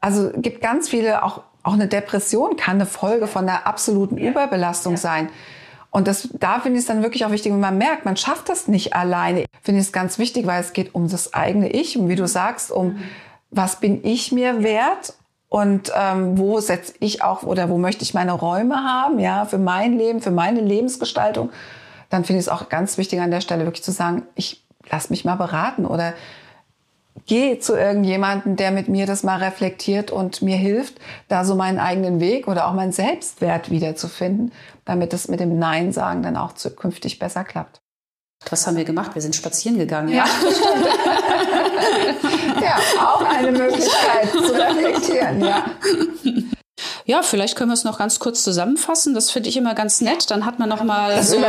also 0.00 0.30
gibt 0.34 0.62
ganz 0.62 0.88
viele, 0.88 1.22
auch, 1.22 1.42
auch 1.62 1.74
eine 1.74 1.86
Depression 1.86 2.56
kann 2.56 2.76
eine 2.76 2.86
Folge 2.86 3.26
von 3.26 3.46
einer 3.46 3.66
absoluten 3.66 4.16
Überbelastung 4.16 4.96
sein. 4.96 5.28
Und 5.90 6.06
das, 6.06 6.28
da 6.38 6.60
finde 6.60 6.78
ich 6.78 6.84
es 6.84 6.86
dann 6.86 7.02
wirklich 7.02 7.24
auch 7.24 7.32
wichtig, 7.32 7.52
wenn 7.52 7.60
man 7.60 7.76
merkt, 7.76 8.04
man 8.04 8.16
schafft 8.16 8.48
das 8.48 8.68
nicht 8.68 8.94
alleine, 8.94 9.44
finde 9.62 9.80
ich 9.80 9.88
es 9.88 9.92
ganz 9.92 10.18
wichtig, 10.18 10.46
weil 10.46 10.60
es 10.60 10.72
geht 10.72 10.94
um 10.94 11.08
das 11.08 11.34
eigene 11.34 11.70
Ich 11.70 11.98
und 11.98 12.08
wie 12.08 12.16
du 12.16 12.28
sagst, 12.28 12.70
um 12.70 12.98
was 13.50 13.80
bin 13.80 14.04
ich 14.04 14.30
mir 14.30 14.62
wert 14.62 15.14
und 15.48 15.92
ähm, 15.96 16.38
wo 16.38 16.60
setze 16.60 16.94
ich 17.00 17.22
auch 17.22 17.42
oder 17.42 17.68
wo 17.68 17.76
möchte 17.76 18.04
ich 18.04 18.14
meine 18.14 18.32
Räume 18.32 18.76
haben, 18.76 19.18
ja, 19.18 19.44
für 19.44 19.58
mein 19.58 19.98
Leben, 19.98 20.22
für 20.22 20.30
meine 20.30 20.60
Lebensgestaltung. 20.60 21.50
Dann 22.08 22.24
finde 22.24 22.38
ich 22.38 22.46
es 22.46 22.48
auch 22.48 22.68
ganz 22.68 22.96
wichtig 22.96 23.20
an 23.20 23.32
der 23.32 23.40
Stelle 23.40 23.64
wirklich 23.64 23.82
zu 23.82 23.90
sagen, 23.90 24.22
ich 24.36 24.64
lass 24.88 25.10
mich 25.10 25.24
mal 25.24 25.34
beraten 25.34 25.86
oder 25.86 26.14
geh 27.26 27.58
zu 27.58 27.76
irgendjemanden, 27.76 28.56
der 28.56 28.70
mit 28.70 28.88
mir 28.88 29.06
das 29.06 29.22
mal 29.22 29.38
reflektiert 29.38 30.10
und 30.10 30.42
mir 30.42 30.56
hilft, 30.56 30.98
da 31.28 31.44
so 31.44 31.54
meinen 31.54 31.78
eigenen 31.78 32.20
Weg 32.20 32.48
oder 32.48 32.66
auch 32.66 32.74
meinen 32.74 32.92
Selbstwert 32.92 33.70
wiederzufinden, 33.70 34.52
damit 34.84 35.12
es 35.12 35.28
mit 35.28 35.40
dem 35.40 35.58
Nein 35.58 35.92
sagen 35.92 36.22
dann 36.22 36.36
auch 36.36 36.54
zukünftig 36.54 37.18
besser 37.18 37.44
klappt. 37.44 37.80
Was 38.48 38.66
haben 38.66 38.76
wir 38.76 38.84
gemacht? 38.84 39.14
Wir 39.14 39.22
sind 39.22 39.36
spazieren 39.36 39.78
gegangen. 39.78 40.08
Ja, 40.08 40.24
stimmt. 40.26 40.56
ja, 42.62 42.78
auch 43.04 43.22
eine 43.22 43.52
Möglichkeit 43.52 44.30
zu 44.30 44.54
reflektieren, 44.54 45.44
ja. 45.44 45.64
Ja, 47.04 47.22
vielleicht 47.22 47.56
können 47.56 47.70
wir 47.70 47.74
es 47.74 47.84
noch 47.84 47.98
ganz 47.98 48.18
kurz 48.18 48.42
zusammenfassen. 48.42 49.14
Das 49.14 49.30
finde 49.30 49.48
ich 49.48 49.56
immer 49.56 49.74
ganz 49.74 50.00
nett. 50.00 50.30
Dann 50.30 50.46
hat 50.46 50.58
man 50.58 50.68
noch 50.68 50.82
mal. 50.84 51.14
Das 51.14 51.30
so. 51.30 51.36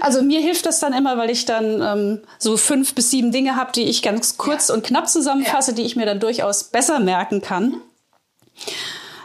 Also 0.00 0.22
mir 0.22 0.40
hilft 0.40 0.66
das 0.66 0.80
dann 0.80 0.92
immer, 0.92 1.16
weil 1.16 1.30
ich 1.30 1.44
dann 1.44 1.80
ähm, 1.80 2.22
so 2.38 2.56
fünf 2.56 2.94
bis 2.94 3.10
sieben 3.10 3.30
Dinge 3.30 3.56
habe, 3.56 3.70
die 3.72 3.84
ich 3.84 4.02
ganz 4.02 4.36
kurz 4.36 4.68
ja. 4.68 4.74
und 4.74 4.84
knapp 4.84 5.08
zusammenfasse, 5.08 5.70
ja. 5.72 5.76
die 5.76 5.82
ich 5.82 5.94
mir 5.94 6.06
dann 6.06 6.18
durchaus 6.18 6.64
besser 6.64 6.98
merken 6.98 7.40
kann. 7.40 7.76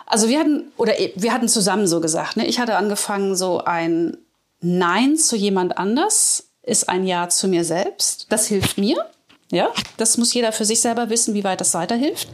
Also 0.06 0.28
wir 0.30 0.40
hatten 0.40 0.72
oder 0.78 0.94
wir 1.16 1.34
hatten 1.34 1.50
zusammen 1.50 1.88
so 1.88 2.00
gesagt. 2.00 2.38
Ne? 2.38 2.46
Ich 2.46 2.60
hatte 2.60 2.76
angefangen 2.76 3.36
so 3.36 3.64
ein 3.64 4.18
Nein 4.60 5.18
zu 5.18 5.36
jemand 5.36 5.78
anders 5.78 6.48
ist 6.64 6.90
ein 6.90 7.06
Ja 7.06 7.30
zu 7.30 7.48
mir 7.48 7.64
selbst. 7.64 8.28
Das 8.30 8.48
hilft 8.48 8.78
mir. 8.78 9.06
Ja, 9.50 9.70
das 9.96 10.18
muss 10.18 10.34
jeder 10.34 10.52
für 10.52 10.66
sich 10.66 10.82
selber 10.82 11.10
wissen, 11.10 11.34
wie 11.34 11.46
weit 11.46 11.62
das 11.62 11.74
weiterhilft. 11.74 12.28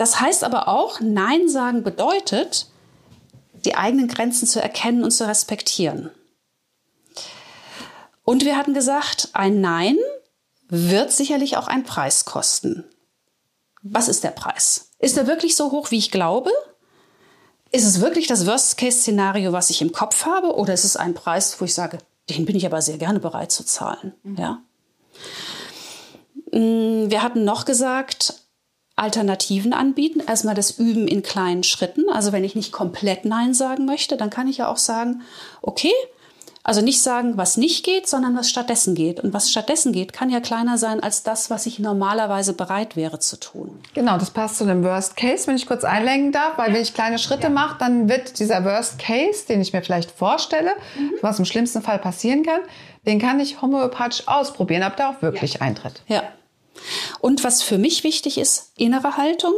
Das 0.00 0.18
heißt 0.18 0.44
aber 0.44 0.66
auch, 0.66 0.98
Nein 1.00 1.50
sagen 1.50 1.82
bedeutet, 1.82 2.68
die 3.66 3.74
eigenen 3.74 4.08
Grenzen 4.08 4.48
zu 4.48 4.58
erkennen 4.58 5.04
und 5.04 5.10
zu 5.10 5.28
respektieren. 5.28 6.08
Und 8.24 8.46
wir 8.46 8.56
hatten 8.56 8.72
gesagt, 8.72 9.28
ein 9.34 9.60
Nein 9.60 9.98
wird 10.70 11.12
sicherlich 11.12 11.58
auch 11.58 11.68
einen 11.68 11.84
Preis 11.84 12.24
kosten. 12.24 12.86
Was 13.82 14.08
ist 14.08 14.24
der 14.24 14.30
Preis? 14.30 14.92
Ist 15.00 15.18
er 15.18 15.26
wirklich 15.26 15.54
so 15.54 15.70
hoch, 15.70 15.90
wie 15.90 15.98
ich 15.98 16.10
glaube? 16.10 16.50
Ist 17.70 17.84
es 17.84 18.00
wirklich 18.00 18.26
das 18.26 18.46
Worst-Case-Szenario, 18.46 19.52
was 19.52 19.68
ich 19.68 19.82
im 19.82 19.92
Kopf 19.92 20.24
habe? 20.24 20.54
Oder 20.54 20.72
ist 20.72 20.84
es 20.84 20.96
ein 20.96 21.12
Preis, 21.12 21.60
wo 21.60 21.66
ich 21.66 21.74
sage, 21.74 21.98
den 22.30 22.46
bin 22.46 22.56
ich 22.56 22.64
aber 22.64 22.80
sehr 22.80 22.96
gerne 22.96 23.20
bereit 23.20 23.52
zu 23.52 23.66
zahlen? 23.66 24.14
Mhm. 24.22 24.36
Ja. 24.38 24.62
Mm, 26.52 27.10
wir 27.10 27.22
hatten 27.22 27.44
noch 27.44 27.66
gesagt, 27.66 28.39
Alternativen 29.00 29.72
anbieten. 29.72 30.20
Erstmal 30.26 30.54
das 30.54 30.72
Üben 30.72 31.08
in 31.08 31.22
kleinen 31.22 31.62
Schritten. 31.62 32.04
Also 32.10 32.32
wenn 32.32 32.44
ich 32.44 32.54
nicht 32.54 32.72
komplett 32.72 33.24
Nein 33.24 33.54
sagen 33.54 33.86
möchte, 33.86 34.16
dann 34.16 34.30
kann 34.30 34.48
ich 34.48 34.58
ja 34.58 34.68
auch 34.68 34.76
sagen, 34.76 35.22
okay, 35.62 35.92
also 36.62 36.82
nicht 36.82 37.00
sagen, 37.00 37.38
was 37.38 37.56
nicht 37.56 37.86
geht, 37.86 38.06
sondern 38.06 38.36
was 38.36 38.50
stattdessen 38.50 38.94
geht. 38.94 39.18
Und 39.20 39.32
was 39.32 39.50
stattdessen 39.50 39.92
geht, 39.92 40.12
kann 40.12 40.28
ja 40.28 40.40
kleiner 40.40 40.76
sein 40.76 41.02
als 41.02 41.22
das, 41.22 41.48
was 41.48 41.64
ich 41.64 41.78
normalerweise 41.78 42.52
bereit 42.52 42.96
wäre 42.96 43.18
zu 43.18 43.40
tun. 43.40 43.80
Genau, 43.94 44.18
das 44.18 44.30
passt 44.30 44.58
zu 44.58 44.66
dem 44.66 44.84
Worst 44.84 45.16
Case, 45.16 45.46
wenn 45.46 45.56
ich 45.56 45.66
kurz 45.66 45.84
einlenken 45.84 46.32
darf, 46.32 46.58
weil 46.58 46.74
wenn 46.74 46.82
ich 46.82 46.92
kleine 46.92 47.18
Schritte 47.18 47.44
ja. 47.44 47.48
mache, 47.48 47.78
dann 47.78 48.10
wird 48.10 48.38
dieser 48.38 48.62
Worst 48.64 48.98
Case, 48.98 49.46
den 49.48 49.62
ich 49.62 49.72
mir 49.72 49.82
vielleicht 49.82 50.10
vorstelle, 50.10 50.72
mhm. 50.98 51.12
was 51.22 51.38
im 51.38 51.46
schlimmsten 51.46 51.80
Fall 51.80 51.98
passieren 51.98 52.42
kann, 52.42 52.60
den 53.06 53.18
kann 53.18 53.40
ich 53.40 53.62
homöopathisch 53.62 54.28
ausprobieren, 54.28 54.82
ob 54.82 54.96
der 54.96 55.08
auch 55.08 55.22
wirklich 55.22 55.54
ja. 55.54 55.60
eintritt. 55.62 56.02
Ja. 56.08 56.22
Und 57.20 57.44
was 57.44 57.62
für 57.62 57.78
mich 57.78 58.04
wichtig 58.04 58.38
ist, 58.38 58.72
innere 58.76 59.16
Haltung, 59.16 59.54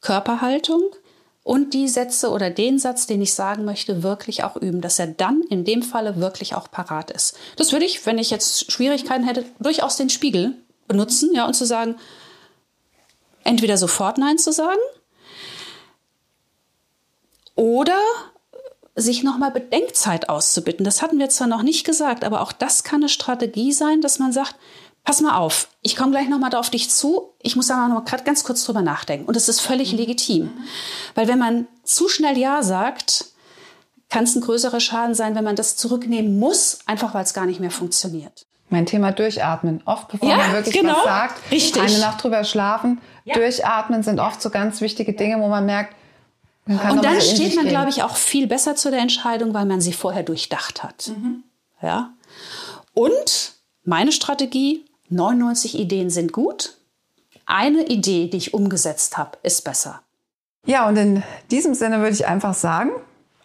Körperhaltung 0.00 0.82
und 1.42 1.74
die 1.74 1.88
Sätze 1.88 2.30
oder 2.30 2.50
den 2.50 2.78
Satz, 2.78 3.06
den 3.06 3.22
ich 3.22 3.34
sagen 3.34 3.64
möchte, 3.64 4.02
wirklich 4.02 4.44
auch 4.44 4.56
üben, 4.56 4.80
dass 4.80 4.98
er 4.98 5.08
dann 5.08 5.42
in 5.42 5.64
dem 5.64 5.82
Falle 5.82 6.20
wirklich 6.20 6.54
auch 6.54 6.70
parat 6.70 7.10
ist. 7.10 7.36
Das 7.56 7.72
würde 7.72 7.86
ich, 7.86 8.04
wenn 8.06 8.18
ich 8.18 8.30
jetzt 8.30 8.70
Schwierigkeiten 8.70 9.24
hätte, 9.24 9.44
durchaus 9.58 9.96
den 9.96 10.10
Spiegel 10.10 10.54
benutzen, 10.86 11.30
ja, 11.34 11.46
und 11.46 11.54
zu 11.54 11.64
sagen, 11.64 11.96
entweder 13.44 13.76
sofort 13.76 14.18
Nein 14.18 14.38
zu 14.38 14.52
sagen 14.52 14.80
oder 17.54 17.98
sich 18.96 19.22
nochmal 19.22 19.50
Bedenkzeit 19.50 20.28
auszubitten. 20.28 20.84
Das 20.84 21.02
hatten 21.02 21.18
wir 21.18 21.28
zwar 21.30 21.46
noch 21.46 21.62
nicht 21.62 21.84
gesagt, 21.84 22.24
aber 22.24 22.42
auch 22.42 22.52
das 22.52 22.84
kann 22.84 23.00
eine 23.00 23.08
Strategie 23.08 23.72
sein, 23.72 24.00
dass 24.00 24.18
man 24.18 24.32
sagt, 24.32 24.56
pass 25.04 25.20
mal 25.20 25.36
auf, 25.36 25.68
ich 25.82 25.96
komme 25.96 26.12
gleich 26.12 26.28
nochmal 26.28 26.54
auf 26.54 26.70
dich 26.70 26.90
zu. 26.90 27.32
Ich 27.40 27.56
muss 27.56 27.68
da 27.68 27.88
noch 27.88 28.04
gerade 28.04 28.24
ganz 28.24 28.44
kurz 28.44 28.64
drüber 28.64 28.82
nachdenken. 28.82 29.26
Und 29.26 29.34
das 29.36 29.48
ist 29.48 29.60
völlig 29.60 29.92
mhm. 29.92 29.98
legitim. 29.98 30.50
Weil 31.14 31.28
wenn 31.28 31.38
man 31.38 31.66
zu 31.84 32.08
schnell 32.08 32.36
Ja 32.38 32.62
sagt, 32.62 33.26
kann 34.08 34.24
es 34.24 34.34
ein 34.34 34.40
größerer 34.40 34.80
Schaden 34.80 35.14
sein, 35.14 35.34
wenn 35.34 35.44
man 35.44 35.56
das 35.56 35.76
zurücknehmen 35.76 36.38
muss, 36.38 36.80
einfach 36.86 37.14
weil 37.14 37.24
es 37.24 37.32
gar 37.34 37.46
nicht 37.46 37.60
mehr 37.60 37.70
funktioniert. 37.70 38.46
Mein 38.68 38.86
Thema 38.86 39.12
Durchatmen. 39.12 39.82
Oft, 39.84 40.08
bevor 40.08 40.28
ja, 40.28 40.36
man 40.36 40.52
wirklich 40.52 40.74
genau, 40.74 40.96
was 40.96 41.04
sagt, 41.04 41.50
richtig. 41.50 41.82
eine 41.82 41.98
Nacht 41.98 42.22
drüber 42.22 42.44
schlafen. 42.44 43.00
Ja. 43.24 43.34
Durchatmen 43.34 44.02
sind 44.02 44.20
oft 44.20 44.40
so 44.40 44.50
ganz 44.50 44.80
wichtige 44.80 45.12
Dinge, 45.12 45.40
wo 45.40 45.48
man 45.48 45.66
merkt, 45.66 45.94
man 46.66 46.98
Und 46.98 47.04
dann 47.04 47.20
steht 47.20 47.56
man, 47.56 47.66
glaube 47.66 47.90
ich, 47.90 48.02
auch 48.02 48.14
viel 48.16 48.46
besser 48.46 48.76
zu 48.76 48.90
der 48.90 49.00
Entscheidung, 49.00 49.54
weil 49.54 49.64
man 49.64 49.80
sie 49.80 49.92
vorher 49.92 50.22
durchdacht 50.22 50.82
hat. 50.82 51.08
Mhm. 51.08 51.42
Ja. 51.82 52.12
Und 52.94 53.54
meine 53.82 54.12
Strategie, 54.12 54.84
99 55.10 55.78
Ideen 55.78 56.08
sind 56.08 56.32
gut. 56.32 56.76
Eine 57.44 57.86
Idee, 57.86 58.28
die 58.28 58.36
ich 58.36 58.54
umgesetzt 58.54 59.18
habe, 59.18 59.38
ist 59.42 59.64
besser. 59.64 60.02
Ja, 60.66 60.88
und 60.88 60.96
in 60.96 61.22
diesem 61.50 61.74
Sinne 61.74 61.98
würde 61.98 62.12
ich 62.12 62.26
einfach 62.26 62.54
sagen, 62.54 62.90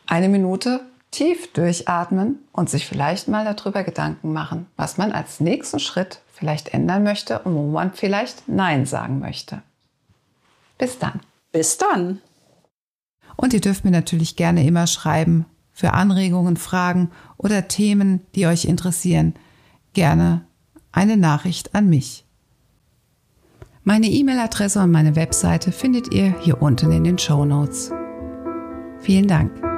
eine 0.06 0.30
Minute 0.30 0.82
tief 1.12 1.52
durchatmen 1.54 2.40
und 2.52 2.70
sich 2.70 2.86
vielleicht 2.86 3.28
mal 3.28 3.52
darüber 3.52 3.84
Gedanken 3.84 4.32
machen, 4.32 4.68
was 4.76 4.98
man 4.98 5.12
als 5.12 5.40
nächsten 5.40 5.80
Schritt 5.80 6.20
vielleicht 6.34 6.74
ändern 6.74 7.04
möchte 7.04 7.40
und 7.40 7.56
wo 7.56 7.64
man 7.72 7.94
vielleicht 7.94 8.48
Nein 8.48 8.86
sagen 8.86 9.20
möchte. 9.20 9.62
Bis 10.78 11.00
dann. 11.00 11.22
Bis 11.52 11.78
dann. 11.78 12.22
Und 13.38 13.54
ihr 13.54 13.62
dürft 13.62 13.86
mir 13.86 13.92
natürlich 13.92 14.36
gerne 14.36 14.66
immer 14.66 14.88
schreiben 14.88 15.46
für 15.72 15.94
Anregungen, 15.94 16.58
Fragen 16.58 17.12
oder 17.38 17.68
Themen, 17.68 18.22
die 18.36 18.46
euch 18.46 18.66
interessieren. 18.66 19.36
Gerne 19.94 20.45
eine 20.96 21.18
Nachricht 21.18 21.76
an 21.76 21.90
mich. 21.90 22.26
Meine 23.84 24.08
E-Mail-Adresse 24.08 24.82
und 24.82 24.92
meine 24.92 25.16
Webseite 25.16 25.72
findet 25.72 26.14
ihr 26.14 26.34
hier 26.40 26.62
unten 26.62 26.92
in 26.92 27.04
den 27.04 27.20
Show 27.20 27.46
Notes. 27.46 27.92
Vielen 29.02 29.28
Dank. 29.28 29.75